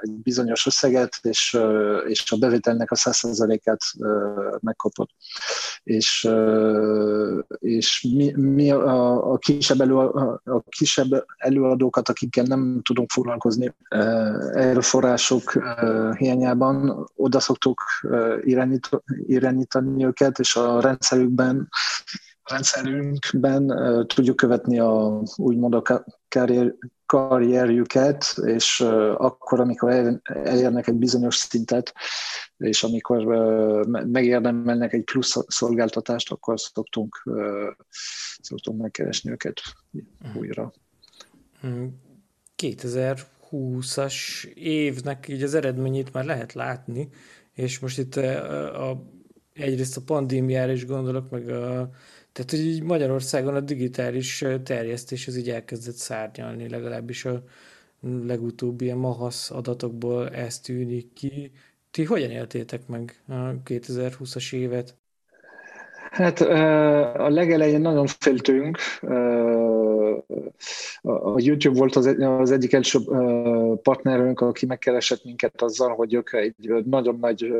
egy 0.00 0.10
bizonyos 0.10 0.66
összeget, 0.66 1.18
és, 1.22 1.58
és 2.06 2.32
a 2.32 2.36
bevételnek 2.36 2.90
a 2.90 2.96
100%-át 2.96 3.80
megkapod. 4.60 5.08
És, 5.82 6.28
és 7.58 8.08
mi, 8.14 8.32
mi 8.36 8.70
a, 8.70 9.32
a, 9.32 9.38
kisebb 9.38 9.80
elő, 9.80 9.96
a 9.96 10.62
kisebb 10.68 11.24
előadókat, 11.36 12.08
akikkel 12.08 12.44
nem 12.44 12.80
tudunk 12.82 13.10
foglalkozni 13.10 13.74
erőforrások 14.52 15.52
hiányában, 16.18 17.06
oda 17.16 17.40
szoktuk 17.40 17.82
irányítani 19.26 20.04
őket, 20.04 20.38
és 20.38 20.56
a 20.56 20.80
rendszerükben 20.80 21.68
rendszerünkben 22.52 23.66
tudjuk 24.06 24.36
követni 24.36 24.78
a 24.78 25.22
úgymond 25.36 25.74
a 25.74 26.04
karrier, 26.28 26.74
karrierjüket, 27.06 28.34
és 28.44 28.80
akkor, 29.16 29.60
amikor 29.60 30.20
elérnek 30.24 30.86
egy 30.86 30.94
bizonyos 30.94 31.36
szintet, 31.36 31.94
és 32.56 32.82
amikor 32.82 33.24
megérdemelnek 34.06 34.92
egy 34.92 35.04
plusz 35.04 35.36
szolgáltatást, 35.46 36.32
akkor 36.32 36.60
szoktunk, 36.60 37.22
szoktunk 38.40 38.80
megkeresni 38.80 39.30
őket 39.30 39.60
mhm. 39.90 40.38
újra. 40.38 40.72
2020-as 42.62 44.44
évnek 44.54 45.28
így 45.28 45.42
az 45.42 45.54
eredményét 45.54 46.12
már 46.12 46.24
lehet 46.24 46.52
látni, 46.52 47.08
és 47.54 47.78
most 47.78 47.98
itt 47.98 48.16
a, 48.16 48.90
a, 48.90 49.02
egyrészt 49.52 49.96
a 49.96 50.02
pandémiára 50.02 50.72
is 50.72 50.86
gondolok, 50.86 51.30
meg 51.30 51.48
a 51.48 51.90
tehát, 52.32 52.50
hogy 52.50 52.60
így 52.60 52.82
Magyarországon 52.82 53.54
a 53.54 53.60
digitális 53.60 54.44
terjesztés 54.64 55.26
az 55.26 55.36
így 55.36 55.50
elkezdett 55.50 55.94
szárnyalni, 55.94 56.68
legalábbis 56.68 57.24
a 57.24 57.42
legutóbbi 58.26 58.84
ilyen 58.84 58.96
mahasz 58.96 59.50
adatokból 59.50 60.30
ez 60.30 60.60
tűnik 60.60 61.12
ki. 61.12 61.52
Ti 61.90 62.04
hogyan 62.04 62.30
éltétek 62.30 62.86
meg 62.86 63.22
a 63.28 63.62
2020-as 63.64 64.54
évet? 64.54 64.96
Hát 66.10 66.40
a 66.40 67.28
legelején 67.28 67.80
nagyon 67.80 68.06
féltünk. 68.06 68.78
A 71.02 71.40
YouTube 71.40 71.78
volt 71.78 71.96
az, 71.96 72.50
egyik 72.50 72.72
első 72.72 72.98
partnerünk, 73.82 74.40
aki 74.40 74.66
megkeresett 74.66 75.24
minket 75.24 75.62
azzal, 75.62 75.94
hogy 75.94 76.14
ők 76.14 76.32
egy 76.32 76.84
nagyon 76.84 77.18
nagy 77.20 77.52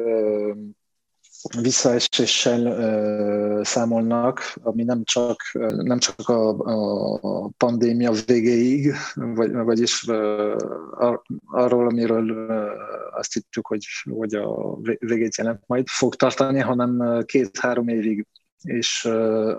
visszaeséssel 1.60 2.66
uh, 2.66 3.64
számolnak, 3.64 4.54
ami 4.62 4.82
nem 4.82 5.04
csak, 5.04 5.42
nem 5.76 5.98
csak 5.98 6.28
a, 6.28 6.48
a 7.18 7.50
pandémia 7.56 8.12
végéig, 8.26 8.92
vagy, 9.14 9.52
vagyis 9.52 10.02
uh, 10.02 11.16
arról, 11.46 11.86
amiről 11.86 12.30
uh, 12.30 13.18
azt 13.18 13.32
hittük, 13.32 13.66
hogy, 13.66 13.86
hogy 14.10 14.34
a 14.34 14.76
végét 14.98 15.36
jelent 15.36 15.62
majd 15.66 15.88
fog 15.88 16.14
tartani, 16.14 16.58
hanem 16.58 17.22
két-három 17.24 17.88
évig. 17.88 18.26
És 18.62 19.08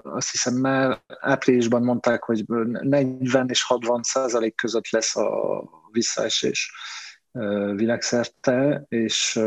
azt 0.02 0.32
hiszem 0.32 0.54
már 0.54 1.02
áprilisban 1.20 1.84
mondták, 1.84 2.24
hogy 2.24 2.44
40 2.48 3.50
és 3.50 3.64
60 3.64 4.02
százalék 4.04 4.56
között 4.56 4.90
lesz 4.90 5.16
a 5.16 5.64
visszaesés 5.92 6.72
világszerte, 7.76 8.86
és 8.90 9.40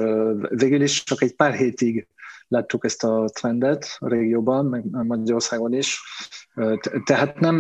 végül 0.49 0.83
is 0.83 1.03
csak 1.03 1.23
egy 1.23 1.35
pár 1.35 1.55
hétig 1.55 2.09
láttuk 2.49 2.85
ezt 2.85 3.05
a 3.05 3.29
trendet 3.33 3.97
a 3.99 4.09
régióban, 4.09 4.67
meg 4.67 4.85
Magyarországon 4.91 5.73
is. 5.73 6.01
Tehát 7.05 7.41
nem, 7.41 7.57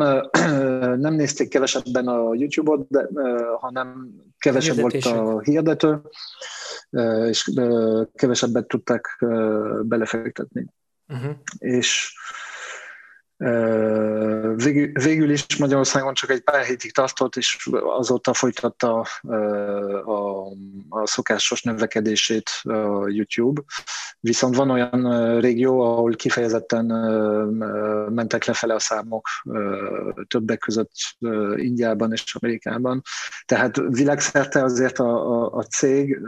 nem 0.98 1.14
nézték 1.14 1.48
kevesebben 1.48 2.08
a 2.08 2.34
YouTube-ot, 2.34 2.86
de, 2.88 3.08
hanem 3.60 4.10
kevesebb 4.38 4.80
volt 4.80 5.04
a 5.04 5.40
hirdető, 5.40 6.00
és 7.28 7.50
kevesebbet 8.14 8.66
tudták 8.66 9.24
belefektetni. 9.82 10.66
Uh-huh. 11.08 11.36
És 11.58 12.14
Végül, 14.92 15.30
is 15.30 15.56
Magyarországon 15.56 16.14
csak 16.14 16.30
egy 16.30 16.40
pár 16.40 16.64
hétig 16.64 16.92
tartott, 16.92 17.36
és 17.36 17.68
azóta 17.70 18.34
folytatta 18.34 19.06
a 20.04 20.52
a 20.88 21.06
szokásos 21.06 21.62
növekedését 21.62 22.50
a 22.62 23.08
YouTube. 23.08 23.62
Viszont 24.20 24.56
van 24.56 24.70
olyan 24.70 25.40
régió, 25.40 25.80
ahol 25.80 26.14
kifejezetten 26.14 26.84
mentek 28.12 28.44
lefele 28.44 28.74
a 28.74 28.78
számok 28.78 29.28
többek 30.28 30.58
között 30.58 30.92
Indiában 31.56 32.12
és 32.12 32.34
Amerikában. 32.34 33.02
Tehát 33.44 33.76
világszerte 33.76 34.62
azért 34.62 34.98
a, 34.98 35.32
a, 35.32 35.52
a 35.52 35.62
cég, 35.62 36.18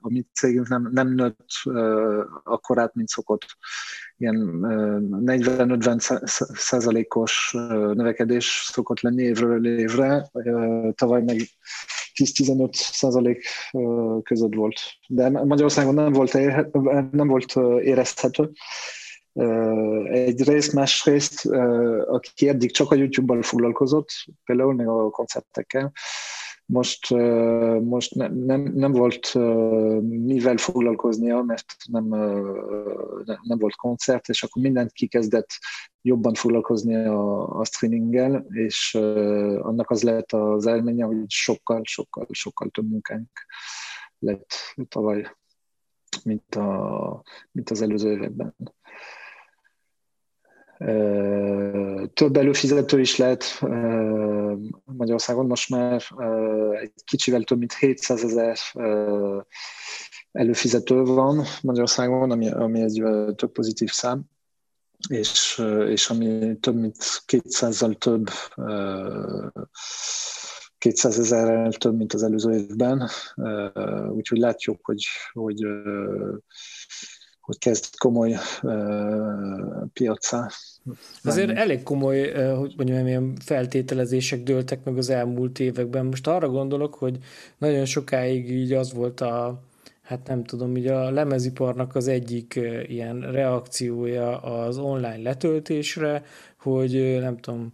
a 0.00 0.08
mi 0.08 0.26
cégünk 0.32 0.68
nem, 0.68 0.88
nem 0.92 1.08
nőtt 1.08 1.46
akkorát, 2.44 2.94
mint 2.94 3.08
szokott 3.08 3.46
ilyen 4.20 4.60
40-50 5.26 6.26
százalékos 6.56 7.50
növekedés 7.92 8.68
szokott 8.72 9.00
lenni 9.00 9.22
évről 9.22 9.66
évre, 9.66 10.30
tavaly 10.94 11.22
meg 11.22 11.36
10-15 12.14 12.72
százalék 12.72 13.46
között 14.22 14.54
volt. 14.54 14.80
De 15.08 15.28
Magyarországon 15.28 15.94
nem 15.94 16.12
volt, 16.12 16.34
érhet, 16.34 16.72
nem 17.12 17.26
volt 17.26 17.56
érezhető. 17.82 18.50
Egy 20.04 20.42
részt, 20.42 20.72
másrészt, 20.72 21.46
aki 22.06 22.48
eddig 22.48 22.72
csak 22.72 22.90
a 22.90 22.94
YouTube-bal 22.94 23.42
foglalkozott, 23.42 24.08
például 24.44 24.74
meg 24.74 24.88
a 24.88 25.10
koncertekkel, 25.10 25.92
most, 26.70 27.10
most 27.80 28.14
ne, 28.14 28.28
nem, 28.28 28.62
nem 28.74 28.92
volt 28.92 29.34
mivel 30.00 30.56
foglalkoznia, 30.56 31.42
mert 31.42 31.74
nem, 31.90 32.08
nem 33.42 33.58
volt 33.58 33.74
koncert, 33.76 34.28
és 34.28 34.42
akkor 34.42 34.62
mindent 34.62 34.92
kikezdett 34.92 35.48
jobban 36.02 36.34
foglalkozni 36.34 36.94
a, 36.94 37.48
a 37.58 37.64
streaminggel, 37.64 38.46
és 38.48 38.94
annak 39.60 39.90
az 39.90 40.02
lett 40.02 40.32
az 40.32 40.66
elménye, 40.66 41.04
hogy 41.04 41.24
sokkal, 41.26 41.80
sokkal, 41.84 42.26
sokkal 42.30 42.68
több 42.68 42.90
munkánk 42.90 43.28
lett 44.18 44.54
tavaly, 44.88 45.36
mint, 46.24 46.54
a, 46.54 47.22
mint 47.52 47.70
az 47.70 47.82
előző 47.82 48.10
években. 48.12 48.54
Több 52.14 52.36
előfizető 52.36 53.00
is 53.00 53.16
lehet 53.16 53.44
Magyarországon. 54.84 55.46
Most 55.46 55.70
már 55.70 56.02
egy 56.80 56.92
kicsivel 57.04 57.42
több 57.42 57.58
mint 57.58 57.74
700 57.74 58.24
ezer 58.24 58.58
előfizető 60.32 61.02
van 61.02 61.44
Magyarországon, 61.62 62.30
ami, 62.30 62.50
ami 62.50 62.80
egy 62.80 63.02
több 63.36 63.52
pozitív 63.52 63.90
szám, 63.90 64.22
és, 65.08 65.62
és 65.88 66.10
ami 66.10 66.56
több 66.60 66.74
mint 66.74 66.96
200-zal 67.26 67.98
több 67.98 68.28
200 70.78 71.18
ezerrel 71.18 71.72
több, 71.72 71.96
mint 71.96 72.12
az 72.12 72.22
előző 72.22 72.52
évben, 72.52 73.08
úgyhogy 74.08 74.38
látjuk, 74.38 74.78
hogy, 74.82 75.04
hogy 75.32 75.66
hogy 77.40 77.58
kezd 77.58 77.96
komoly 77.98 78.36
uh, 78.62 79.86
piacá. 79.92 80.48
Azért 81.24 81.50
elég 81.50 81.82
komoly, 81.82 82.30
uh, 82.30 82.58
hogy 82.58 82.74
mondjam, 82.76 83.06
ilyen 83.06 83.36
feltételezések 83.44 84.42
dőltek 84.42 84.84
meg 84.84 84.98
az 84.98 85.10
elmúlt 85.10 85.58
években. 85.58 86.06
Most 86.06 86.26
arra 86.26 86.48
gondolok, 86.48 86.94
hogy 86.94 87.18
nagyon 87.58 87.84
sokáig 87.84 88.50
így 88.50 88.72
az 88.72 88.92
volt 88.92 89.20
a, 89.20 89.62
hát 90.02 90.26
nem 90.26 90.44
tudom, 90.44 90.76
így 90.76 90.86
a 90.86 91.10
lemeziparnak 91.10 91.94
az 91.94 92.08
egyik 92.08 92.60
ilyen 92.86 93.20
reakciója 93.20 94.38
az 94.40 94.78
online 94.78 95.22
letöltésre, 95.22 96.24
hogy 96.58 97.18
nem 97.20 97.36
tudom, 97.36 97.72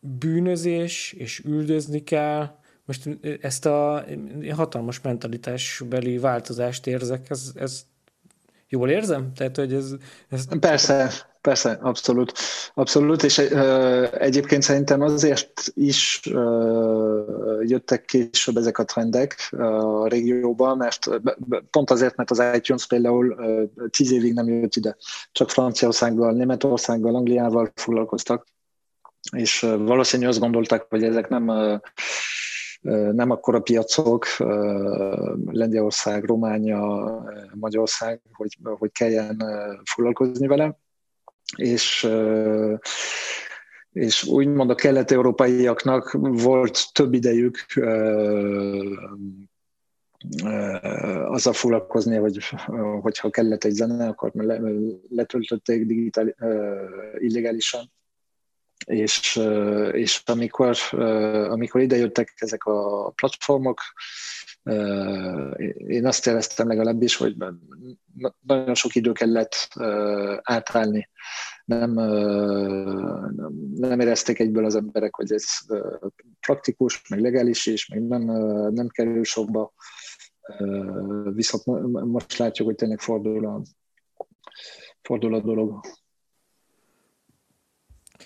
bűnözés 0.00 1.12
és 1.12 1.38
üldözni 1.38 2.02
kell, 2.02 2.62
most 2.84 3.08
ezt 3.40 3.66
a 3.66 4.04
hatalmas 4.54 5.00
mentalitásbeli 5.00 6.18
változást 6.18 6.86
érzek, 6.86 7.30
ez, 7.30 7.52
ez 7.54 7.84
Jól 8.74 8.90
érzem? 8.90 9.32
Tehát, 9.34 9.56
hogy 9.56 9.72
ez, 9.72 9.94
ez... 10.28 10.58
Persze, 10.60 11.10
persze, 11.40 11.78
abszolút. 11.82 12.32
Abszolút, 12.74 13.22
és 13.22 13.38
egyébként 14.18 14.62
szerintem 14.62 15.00
azért 15.00 15.72
is 15.74 16.20
jöttek 17.60 18.04
később 18.04 18.56
ezek 18.56 18.78
a 18.78 18.84
trendek 18.84 19.48
a 19.58 20.08
régióban, 20.08 20.76
mert 20.76 21.08
pont 21.70 21.90
azért, 21.90 22.16
mert 22.16 22.30
az 22.30 22.42
iTunes 22.54 22.86
például 22.86 23.28
uh, 23.28 23.88
tíz 23.90 24.12
évig 24.12 24.34
nem 24.34 24.48
jött 24.48 24.74
ide. 24.74 24.96
Csak 25.32 25.50
Franciaországgal, 25.50 26.32
Németországgal, 26.32 27.14
Angliával 27.14 27.72
foglalkoztak, 27.74 28.46
és 29.36 29.60
valószínűleg 29.60 30.30
azt 30.30 30.40
gondolták, 30.40 30.86
hogy 30.88 31.04
ezek 31.04 31.28
nem 31.28 31.50
nem 33.12 33.30
akkora 33.30 33.60
piacok, 33.60 34.26
Lengyelország, 35.50 36.24
Románia, 36.24 37.22
Magyarország, 37.54 38.20
hogy, 38.32 38.58
hogy 38.62 38.92
kelljen 38.92 39.44
foglalkozni 39.84 40.46
vele, 40.46 40.78
és 41.56 42.08
és 43.92 44.24
úgymond 44.24 44.70
a 44.70 44.74
kelet-európaiaknak 44.74 46.16
volt 46.20 46.92
több 46.92 47.14
idejük 47.14 47.56
azzal 51.26 51.52
foglalkozni, 51.52 52.16
hogy 52.16 52.38
hogyha 53.00 53.30
kellett 53.30 53.64
egy 53.64 53.72
zene, 53.72 54.06
akkor 54.06 54.30
letöltötték 55.08 55.86
digitál, 55.86 56.34
illegálisan 57.18 57.92
és, 58.86 59.40
és 59.92 60.22
amikor, 60.24 60.76
amikor 61.48 61.80
idejöttek 61.80 62.32
ezek 62.36 62.64
a 62.64 63.10
platformok, 63.10 63.80
én 65.86 66.06
azt 66.06 66.26
éreztem 66.26 66.68
legalábbis, 66.68 67.16
hogy 67.16 67.36
nagyon 68.40 68.74
sok 68.74 68.94
idő 68.94 69.12
kellett 69.12 69.68
átállni. 70.42 71.08
Nem, 71.64 71.92
nem 73.74 74.00
érezték 74.00 74.38
egyből 74.38 74.64
az 74.64 74.74
emberek, 74.74 75.14
hogy 75.14 75.32
ez 75.32 75.44
praktikus, 76.40 77.08
meg 77.08 77.20
legális 77.20 77.66
is, 77.66 77.88
meg 77.88 78.06
nem, 78.06 78.22
nem 78.72 78.88
kerül 78.88 79.24
sokba. 79.24 79.72
Viszont 81.24 81.64
most 82.04 82.36
látjuk, 82.36 82.66
hogy 82.66 82.76
tényleg 82.76 83.00
fordul 83.00 83.46
a, 83.46 83.62
fordul 85.02 85.34
a 85.34 85.40
dolog 85.40 85.80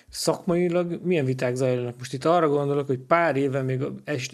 szakmailag 0.09 0.99
milyen 1.03 1.25
viták 1.25 1.55
zajlanak? 1.55 1.97
Most 1.97 2.13
itt 2.13 2.25
arra 2.25 2.47
gondolok, 2.47 2.87
hogy 2.87 2.99
pár 2.99 3.35
éve 3.35 3.61
még 3.61 3.83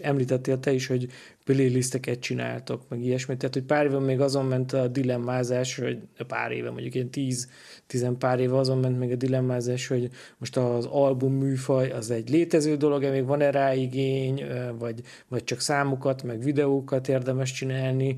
említettél 0.02 0.60
te 0.60 0.72
is, 0.72 0.88
hogy 0.88 1.08
playlisteket 1.44 2.20
csináltok, 2.20 2.82
meg 2.90 3.04
ilyesmit, 3.04 3.38
tehát 3.38 3.54
hogy 3.54 3.64
pár 3.64 3.86
éve 3.86 4.00
még 4.00 4.22
azon 4.22 4.46
ment 4.46 4.74
a 4.74 4.88
dilemmázás, 4.88 5.76
hogy 5.78 5.98
pár 6.28 6.52
éve, 6.52 6.72
mondjuk 6.72 6.96
ilyen 6.96 7.10
tíz, 7.10 7.50
tizen 7.88 8.18
pár 8.18 8.40
éve 8.40 8.58
azon 8.58 8.78
ment 8.78 9.00
még 9.00 9.12
a 9.12 9.16
dilemmázás, 9.16 9.88
hogy 9.88 10.10
most 10.38 10.58
az 10.58 10.86
album 10.86 11.34
műfaj 11.34 11.92
az 11.92 12.12
egy 12.12 12.30
létező 12.30 12.76
dolog-e, 12.76 13.10
még 13.10 13.26
van-e 13.26 13.52
rá 13.52 13.74
igény, 13.74 14.46
vagy, 14.80 15.02
vagy 15.28 15.44
csak 15.44 15.60
számokat, 15.60 16.24
meg 16.24 16.44
videókat 16.44 17.08
érdemes 17.08 17.52
csinálni. 17.52 18.16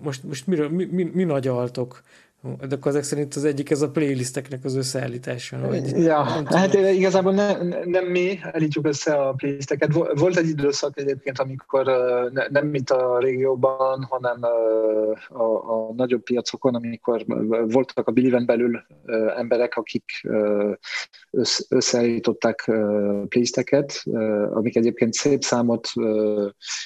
Most, 0.00 0.24
most 0.24 0.46
miről, 0.46 0.68
mi, 0.68 0.84
mi, 0.84 1.10
mi 1.12 1.24
nagy 1.24 1.48
altok 1.48 2.02
de 2.68 2.74
akkor 2.74 2.90
ezek 2.90 3.02
szerint 3.02 3.34
az 3.34 3.44
egyik 3.44 3.70
ez 3.70 3.82
a 3.82 3.90
playlisteknek 3.90 4.64
az 4.64 4.74
összeállítása. 4.74 5.58
Vagy 5.58 6.02
ja, 6.02 6.22
hát 6.44 6.74
igazából 6.74 7.32
ne, 7.32 7.62
nem 7.84 8.04
mi 8.04 8.38
állítjuk 8.42 8.86
össze 8.86 9.14
a 9.14 9.32
playlisteket. 9.32 9.92
Volt 10.14 10.36
egy 10.36 10.48
időszak 10.48 10.98
egyébként, 10.98 11.38
amikor 11.38 11.84
ne, 12.32 12.46
nem 12.48 12.66
mint 12.66 12.90
a 12.90 13.18
régióban, 13.18 14.06
hanem 14.10 14.42
a, 15.28 15.42
a 15.42 15.92
nagyobb 15.96 16.22
piacokon, 16.22 16.74
amikor 16.74 17.24
voltak 17.66 18.08
a 18.08 18.12
Billiven 18.12 18.46
belül 18.46 18.80
emberek, 19.36 19.76
akik 19.76 20.04
összeállították 21.68 22.70
playlisteket, 23.28 24.02
amik 24.52 24.76
egyébként 24.76 25.12
szép 25.12 25.42
számot 25.42 25.88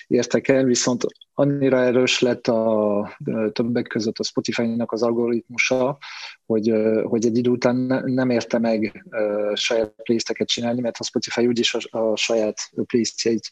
értek 0.06 0.48
el, 0.48 0.64
viszont 0.64 1.04
annyira 1.38 1.80
erős 1.80 2.20
lett 2.20 2.46
a 2.46 3.16
többek 3.52 3.86
között 3.86 4.18
a 4.18 4.22
Spotify-nak 4.22 4.92
az 4.92 5.02
algoritmusa, 5.02 5.98
hogy, 6.46 6.72
hogy 7.04 7.26
egy 7.26 7.36
idő 7.36 7.50
után 7.50 7.76
nem 8.04 8.30
érte 8.30 8.58
meg 8.58 9.06
saját 9.54 9.94
playlisteket 10.02 10.48
csinálni, 10.48 10.80
mert 10.80 10.96
a 10.98 11.04
Spotify 11.04 11.46
úgyis 11.46 11.74
a, 11.74 11.98
a 11.98 12.16
saját 12.16 12.58
playlistjeit 12.86 13.48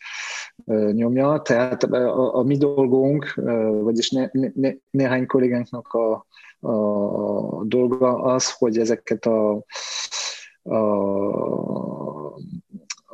nyomja. 0.92 1.42
Tehát 1.42 1.82
a, 1.82 2.34
a 2.34 2.42
mi 2.42 2.56
dolgunk, 2.56 3.34
vagyis 3.82 4.10
ne, 4.10 4.28
ne, 4.54 4.70
néhány 4.90 5.26
kollégánknak 5.26 5.92
a, 5.92 6.26
a 6.68 7.64
dolga 7.64 8.22
az, 8.22 8.52
hogy 8.52 8.78
ezeket 8.78 9.26
a, 9.26 9.64
a 10.62 10.84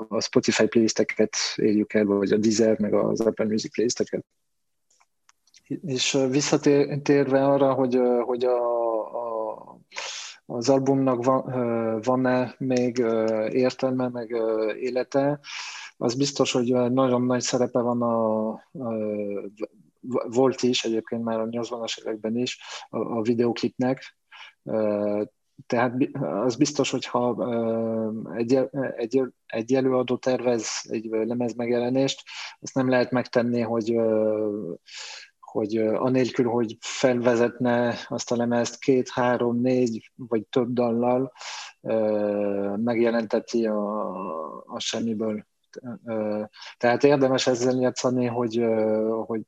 a 0.08 0.20
Spotify 0.20 0.66
playlisteket 0.66 1.36
érjük 1.56 1.92
el, 1.92 2.04
vagy 2.04 2.32
a 2.32 2.36
Deezer, 2.36 2.78
meg 2.78 2.94
az 2.94 3.20
Apple 3.20 3.44
Music 3.44 3.72
playlisteket. 3.72 4.24
És 5.80 6.18
visszatérve 6.30 7.44
arra, 7.44 7.72
hogy, 7.72 8.00
hogy 8.24 8.44
a, 8.44 8.58
a, 9.16 9.78
az 10.46 10.68
albumnak 10.68 11.24
van, 11.24 12.00
van-e 12.00 12.54
még 12.58 12.98
értelme, 13.50 14.08
meg 14.08 14.30
élete, 14.80 15.40
az 15.96 16.14
biztos, 16.14 16.52
hogy 16.52 16.72
nagyon 16.92 17.22
nagy 17.22 17.40
szerepe 17.40 17.80
van 17.80 18.02
a, 18.02 18.48
a 18.48 18.60
volt 20.28 20.62
is 20.62 20.84
egyébként 20.84 21.24
már 21.24 21.40
a 21.40 21.46
80-as 21.46 21.98
években 22.00 22.36
is 22.36 22.60
a, 22.88 22.98
a 22.98 23.22
videoklipnek, 23.22 24.16
tehát 25.66 25.94
az 26.20 26.56
biztos, 26.56 26.90
hogyha 26.90 27.36
egy, 28.36 28.60
egy, 28.96 29.22
egy 29.46 29.74
előadó 29.74 30.16
tervez 30.16 30.68
egy 30.88 31.04
lemez 31.10 31.54
megjelenést, 31.54 32.22
azt 32.60 32.74
nem 32.74 32.88
lehet 32.88 33.10
megtenni, 33.10 33.60
hogy 33.60 33.96
hogy 35.52 35.76
anélkül, 35.76 36.48
hogy 36.48 36.76
felvezetne 36.80 37.94
azt 38.08 38.32
a 38.32 38.36
lemezt 38.36 38.78
két, 38.78 39.08
három, 39.08 39.60
négy 39.60 40.10
vagy 40.16 40.46
több 40.46 40.72
dallal, 40.72 41.32
megjelenteti 42.76 43.66
a, 43.66 44.64
a 44.66 44.78
semmiből. 44.78 45.46
Tehát 46.76 47.04
érdemes 47.04 47.46
ezzel 47.46 47.80
játszani, 47.80 48.26
hogy, 48.26 48.64
hogy 49.26 49.40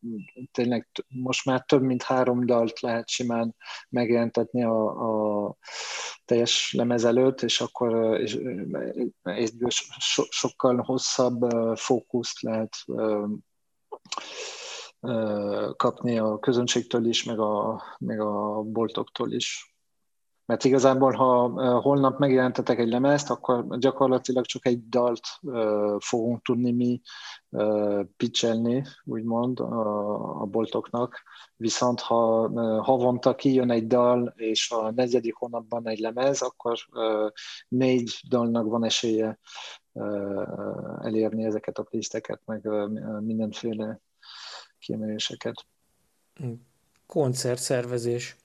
tényleg 0.52 0.88
most 1.08 1.44
már 1.44 1.64
több 1.64 1.82
mint 1.82 2.02
három 2.02 2.46
dalt 2.46 2.80
lehet 2.80 3.08
simán 3.08 3.56
megjelentetni 3.88 4.64
a, 4.64 4.86
a 5.46 5.56
teljes 6.24 6.72
lemez 6.76 7.04
előtt, 7.04 7.42
és 7.42 7.60
akkor 7.60 8.20
és, 8.20 8.38
és 9.22 9.50
so, 9.98 10.22
sokkal 10.28 10.76
hosszabb 10.76 11.40
fókuszt 11.76 12.40
lehet 12.40 12.76
kapni 15.76 16.18
a 16.18 16.38
közönségtől 16.38 17.06
is, 17.06 17.24
meg 17.24 17.38
a, 17.38 17.82
meg 17.98 18.20
a 18.20 18.62
boltoktól 18.62 19.32
is. 19.32 19.74
Mert 20.46 20.64
igazából, 20.64 21.12
ha 21.12 21.48
holnap 21.80 22.18
megjelentetek 22.18 22.78
egy 22.78 22.88
lemezt, 22.88 23.30
akkor 23.30 23.78
gyakorlatilag 23.78 24.44
csak 24.44 24.66
egy 24.66 24.88
dalt 24.88 25.20
fogunk 25.98 26.42
tudni 26.42 26.72
mi 26.72 27.00
pitchelni, 28.16 28.84
úgymond, 29.04 29.60
a, 29.60 30.40
a 30.40 30.44
boltoknak. 30.44 31.22
Viszont 31.56 32.00
ha 32.00 32.48
havonta 32.82 33.34
kijön 33.34 33.70
egy 33.70 33.86
dal, 33.86 34.32
és 34.36 34.70
a 34.70 34.90
negyedik 34.90 35.34
hónapban 35.34 35.88
egy 35.88 35.98
lemez, 35.98 36.42
akkor 36.42 36.78
négy 37.68 38.20
dalnak 38.28 38.66
van 38.66 38.84
esélye 38.84 39.38
elérni 41.02 41.44
ezeket 41.44 41.78
a 41.78 41.82
plészteket, 41.82 42.40
meg 42.44 42.68
mindenféle 43.20 44.00
kiemeléseket. 44.84 45.66
Koncertszervezés 47.06 48.36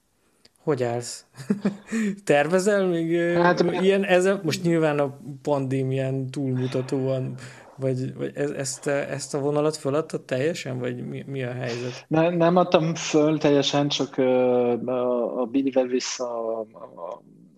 hogy 0.63 0.83
állsz? 0.83 1.25
Tervezel 2.23 2.87
még 2.87 3.35
hát, 3.35 3.61
ilyen, 3.81 4.03
ez 4.03 4.25
a, 4.25 4.39
most 4.43 4.63
nyilván 4.63 4.99
a 4.99 5.17
pandémián 5.41 6.27
túlmutatóan, 6.27 7.35
vagy, 7.75 8.15
vagy 8.15 8.31
e, 8.35 8.41
ezt, 8.41 8.87
ezt 8.87 9.33
a 9.33 9.39
vonalat 9.39 9.77
föladtad 9.77 10.21
teljesen, 10.21 10.79
vagy 10.79 11.07
mi, 11.07 11.23
mi 11.27 11.43
a 11.43 11.51
helyzet? 11.51 12.05
Ne, 12.07 12.29
nem 12.29 12.55
adtam 12.55 12.95
föl 12.95 13.37
teljesen, 13.37 13.87
csak 13.87 14.17
a, 14.17 15.41
a 15.41 15.45
Billyvel 15.45 15.85
vissza 15.85 16.59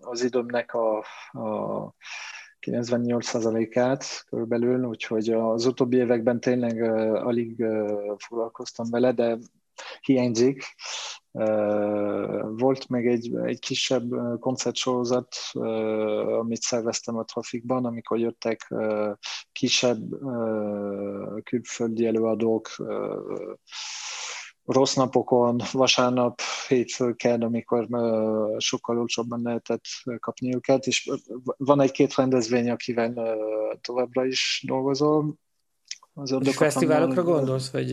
az 0.00 0.22
időmnek 0.22 0.74
a, 0.74 0.98
a 1.38 1.94
98%-át 2.66 4.24
körülbelül, 4.28 4.84
úgyhogy 4.84 5.28
az 5.28 5.66
utóbbi 5.66 5.96
években 5.96 6.40
tényleg 6.40 6.82
alig 7.14 7.64
foglalkoztam 8.16 8.90
vele, 8.90 9.12
de 9.12 9.38
hiányzik. 10.00 10.64
Volt 12.56 12.88
még 12.88 13.06
egy, 13.06 13.34
egy 13.44 13.58
kisebb 13.58 14.10
koncertsorozat, 14.40 15.36
amit 16.38 16.62
szerveztem 16.62 17.16
a 17.16 17.24
Trafikban, 17.24 17.84
amikor 17.84 18.18
jöttek 18.18 18.74
kisebb 19.52 20.02
külföldi 21.44 22.06
előadók, 22.06 22.68
rossz 24.72 24.94
napokon, 24.94 25.60
vasárnap, 25.72 26.40
hétfő, 26.68 27.12
kedd, 27.12 27.42
amikor 27.42 27.86
sokkal 28.58 28.98
olcsóbban 28.98 29.40
lehetett 29.42 29.82
kapni 30.18 30.54
őket, 30.54 30.86
és 30.86 31.10
van 31.56 31.80
egy-két 31.80 32.14
rendezvény, 32.14 32.70
akivel 32.70 33.38
továbbra 33.80 34.24
is 34.24 34.64
dolgozom. 34.66 35.38
Az 36.14 36.36
és 36.42 36.56
fesztiválokra 36.56 37.22
gondolsz? 37.22 37.70
Vagy... 37.70 37.90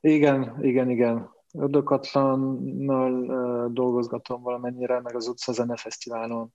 Igen, 0.00 0.58
igen, 0.60 0.90
igen. 0.90 1.30
Ördökatlannal 1.52 3.72
dolgozgatom 3.72 4.42
valamennyire, 4.42 5.00
meg 5.00 5.16
az 5.16 5.28
Utca 5.28 5.76
Fesztiválon 5.76 6.52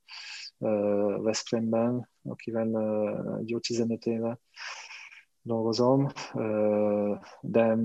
Veszprémben, 1.21 2.09
akivel 2.23 2.67
egy 3.39 3.49
jó 3.49 3.57
15 3.57 4.05
éve 4.05 4.39
dolgozom, 5.43 6.07
de 7.41 7.75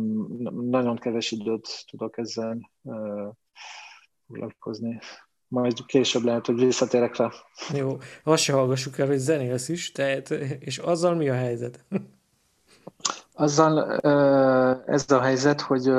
nagyon 0.51 0.97
kevés 0.97 1.31
időt 1.31 1.85
tudok 1.90 2.18
ezzel 2.18 2.71
foglalkozni. 4.27 4.99
Majd 5.49 5.87
később 5.87 6.23
lehet, 6.23 6.47
hogy 6.47 6.59
visszatérek 6.59 7.16
rá. 7.16 7.31
Jó, 7.75 7.97
azt 8.25 8.42
se 8.42 8.53
hallgassuk 8.53 8.99
el, 8.99 9.07
hogy 9.07 9.18
zenélsz 9.18 9.68
is, 9.68 9.92
tehát, 9.92 10.31
és 10.61 10.79
azzal 10.79 11.14
mi 11.14 11.29
a 11.29 11.35
helyzet? 11.35 11.85
Azzal 13.33 13.97
ez 14.87 15.11
a 15.11 15.21
helyzet, 15.21 15.61
hogy 15.61 15.92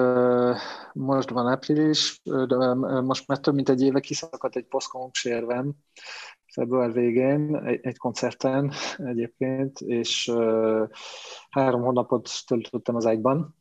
most 0.93 1.29
van 1.29 1.47
április, 1.47 2.21
de 2.23 2.73
most 3.01 3.27
már 3.27 3.39
több 3.39 3.53
mint 3.53 3.69
egy 3.69 3.81
éve 3.81 3.99
kiszakadt 3.99 4.55
egy 4.55 4.65
posztkonksérvem 4.65 5.73
február 6.51 6.93
végén, 6.93 7.55
egy, 7.81 7.97
koncerten 7.97 8.71
egyébként, 8.97 9.79
és 9.79 10.31
három 11.49 11.81
hónapot 11.81 12.29
töltöttem 12.47 12.95
az 12.95 13.05
ágyban, 13.05 13.55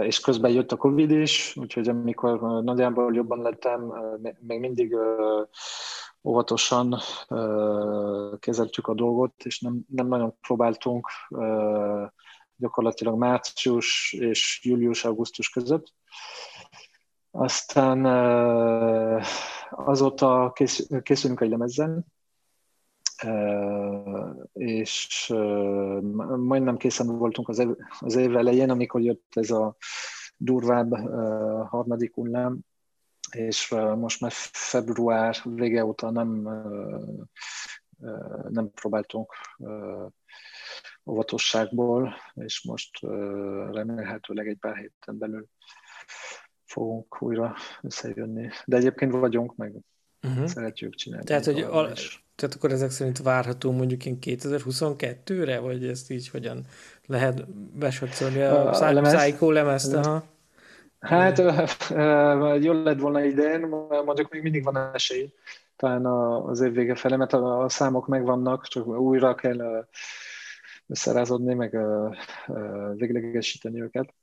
és 0.00 0.20
közben 0.20 0.50
jött 0.50 0.72
a 0.72 0.76
Covid 0.76 1.10
is, 1.10 1.56
úgyhogy 1.56 1.88
amikor 1.88 2.62
nagyjából 2.62 3.14
jobban 3.14 3.42
lettem, 3.42 3.92
még 4.40 4.60
mindig 4.60 4.96
óvatosan 6.22 6.96
kezeltük 8.38 8.86
a 8.86 8.94
dolgot, 8.94 9.44
és 9.44 9.60
nem, 9.60 9.80
nem 9.88 10.06
nagyon 10.06 10.34
próbáltunk 10.40 11.08
gyakorlatilag 12.56 13.18
március 13.18 14.12
és 14.18 14.60
július-augusztus 14.62 15.48
között. 15.48 15.94
Aztán 17.30 18.04
azóta 19.70 20.52
készülünk 21.02 21.40
egy 21.40 21.50
lemezzen, 21.50 22.04
és 24.52 25.32
majdnem 26.36 26.76
készen 26.76 27.06
voltunk 27.18 27.48
az 27.48 27.58
év, 27.58 27.68
az 28.00 28.14
év 28.14 28.36
elején, 28.36 28.70
amikor 28.70 29.00
jött 29.00 29.32
ez 29.34 29.50
a 29.50 29.76
durvább 30.36 30.90
harmadik 31.68 32.14
hullám, 32.14 32.58
és 33.30 33.68
most 33.96 34.20
már 34.20 34.30
február 34.52 35.36
vége 35.44 35.84
óta 35.84 36.10
nem, 36.10 36.28
nem 38.48 38.70
próbáltunk 38.70 39.34
óvatosságból, 41.06 42.14
és 42.34 42.64
most 42.64 43.00
remélhetőleg 43.70 44.48
egy 44.48 44.58
pár 44.58 44.76
héten 44.76 45.18
belül 45.18 45.48
fogunk 46.70 47.22
újra 47.22 47.54
összejönni. 47.82 48.48
De 48.64 48.76
egyébként 48.76 49.12
vagyunk, 49.12 49.56
meg 49.56 49.72
uh-huh. 50.22 50.46
szeretjük 50.46 50.94
csinálni. 50.94 51.24
Tehát, 51.24 51.44
hogy 51.44 51.60
a, 51.60 51.92
tehát 52.34 52.54
akkor 52.54 52.72
ezek 52.72 52.90
szerint 52.90 53.18
várható 53.18 53.72
mondjuk 53.72 54.06
én 54.06 54.18
2022-re, 54.20 55.58
vagy 55.58 55.86
ezt 55.86 56.10
így 56.10 56.28
hogyan 56.28 56.64
lehet 57.06 57.50
besatszolni 57.78 58.40
a, 58.40 58.68
a, 58.68 58.86
a 58.88 58.92
lemez? 58.92 59.14
Psycho 59.14 59.50
lemezt? 59.50 59.94
Aha. 59.94 60.24
Hát 60.98 61.38
jól 62.62 62.82
lett 62.82 63.00
volna 63.00 63.24
idén, 63.24 63.60
mondjuk 64.04 64.30
még 64.30 64.42
mindig 64.42 64.64
van 64.64 64.90
esély 64.94 65.32
talán 65.80 66.06
az 66.06 66.60
év 66.60 66.72
vége 66.72 66.94
felé, 66.94 67.16
mert 67.16 67.32
a, 67.32 67.62
a 67.62 67.68
számok 67.68 68.06
megvannak, 68.06 68.66
csak 68.66 68.86
újra 68.86 69.34
kell 69.34 69.88
összerázodni, 70.86 71.54
meg 71.54 71.76
véglegesíteni 72.94 73.80
őket. 73.80 74.14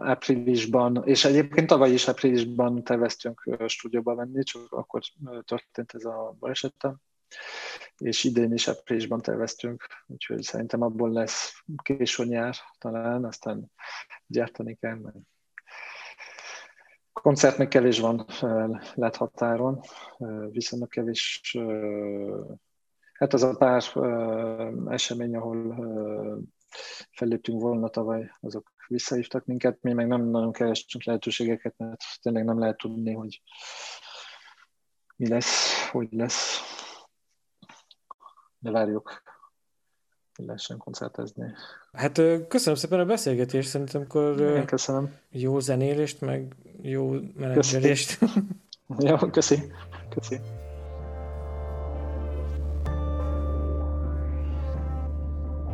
Áprilisban, 0.00 1.02
és 1.04 1.24
egyébként 1.24 1.66
tavaly 1.66 1.90
is 1.90 2.08
áprilisban 2.08 2.84
terveztünk 2.84 3.48
stúdióba 3.66 4.14
venni, 4.14 4.42
csak 4.42 4.72
akkor 4.72 5.02
történt 5.44 5.92
ez 5.92 6.04
a 6.04 6.36
balesetem, 6.38 6.96
és 7.98 8.24
idén 8.24 8.52
is 8.52 8.68
áprilisban 8.68 9.20
terveztünk, 9.20 9.86
úgyhogy 10.06 10.42
szerintem 10.42 10.82
abból 10.82 11.12
lesz 11.12 11.62
késő 11.82 12.24
nyár 12.24 12.56
talán, 12.78 13.24
aztán 13.24 13.72
gyártani 14.26 14.74
kell, 14.74 14.94
mert 14.94 15.16
koncert 17.12 17.58
még 17.58 17.68
kevés 17.68 17.98
van 17.98 18.26
lett 18.94 19.16
határon, 19.16 19.80
viszonylag 20.50 20.88
kevés 20.88 21.56
Hát 23.12 23.32
az 23.32 23.42
a 23.42 23.56
pár 23.56 23.82
esemény, 24.86 25.36
ahol 25.36 25.74
felléptünk 27.10 27.60
volna 27.60 27.88
tavaly, 27.88 28.30
azok 28.40 28.72
visszahívtak 28.88 29.44
minket, 29.44 29.82
mi 29.82 29.92
meg 29.92 30.06
nem 30.06 30.22
nagyon 30.22 30.52
kerestünk 30.52 31.04
lehetőségeket, 31.04 31.74
mert 31.76 32.00
tényleg 32.22 32.44
nem 32.44 32.58
lehet 32.58 32.76
tudni, 32.76 33.12
hogy 33.12 33.42
mi 35.16 35.28
lesz, 35.28 35.88
hogy 35.90 36.08
lesz. 36.10 36.60
De 38.58 38.70
várjuk. 38.70 39.22
lehessen 40.36 40.78
koncertezni. 40.78 41.54
Hát 41.92 42.20
köszönöm 42.48 42.78
szépen 42.78 43.00
a 43.00 43.04
beszélgetést, 43.04 43.68
szerintem 43.68 44.02
akkor 44.02 44.40
Én 44.40 44.66
köszönöm. 44.66 45.18
jó 45.30 45.58
zenélést, 45.60 46.20
meg 46.20 46.56
jó 46.82 47.10
menedzselést. 47.34 48.18
Jó, 48.98 49.16
köszi. 49.16 49.72
köszi. 50.08 50.40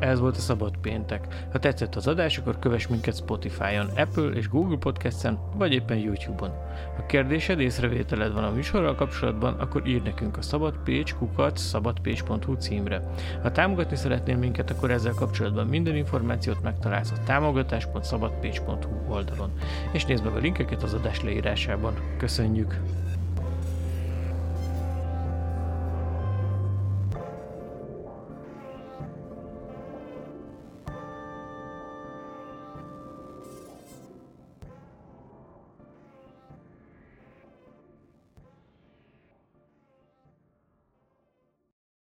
Ez 0.05 0.21
volt 0.21 0.37
a 0.37 0.41
Szabad 0.41 0.77
Péntek. 0.77 1.47
Ha 1.53 1.59
tetszett 1.59 1.95
az 1.95 2.07
adás, 2.07 2.39
akkor 2.39 2.59
kövess 2.59 2.87
minket 2.87 3.17
Spotify-on, 3.17 3.89
Apple 3.97 4.29
és 4.29 4.49
Google 4.49 4.77
Podcast-en, 4.77 5.39
vagy 5.55 5.73
éppen 5.73 5.97
YouTube-on. 5.97 6.51
Ha 6.97 7.07
kérdésed, 7.07 7.61
észrevételed 7.61 8.33
van 8.33 8.45
a 8.45 8.51
műsorral 8.51 8.95
kapcsolatban, 8.95 9.55
akkor 9.55 9.87
írd 9.87 10.05
nekünk 10.05 10.37
a 10.37 10.43
szabadpécs 10.43 11.15
kukat 11.15 11.57
szabadpécs.hu 11.57 12.55
címre. 12.55 13.03
Ha 13.43 13.53
támogatni 13.53 13.97
szeretnél 13.97 14.37
minket, 14.37 14.71
akkor 14.71 14.91
ezzel 14.91 15.15
kapcsolatban 15.15 15.67
minden 15.67 15.97
információt 15.97 16.63
megtalálsz 16.63 17.11
a 17.11 17.23
támogatás.szabadpécs.hu 17.25 19.13
oldalon. 19.13 19.51
És 19.93 20.05
nézd 20.05 20.25
meg 20.25 20.35
a 20.35 20.39
linkeket 20.39 20.83
az 20.83 20.95
adás 20.95 21.23
leírásában. 21.23 21.95
Köszönjük! 22.19 22.81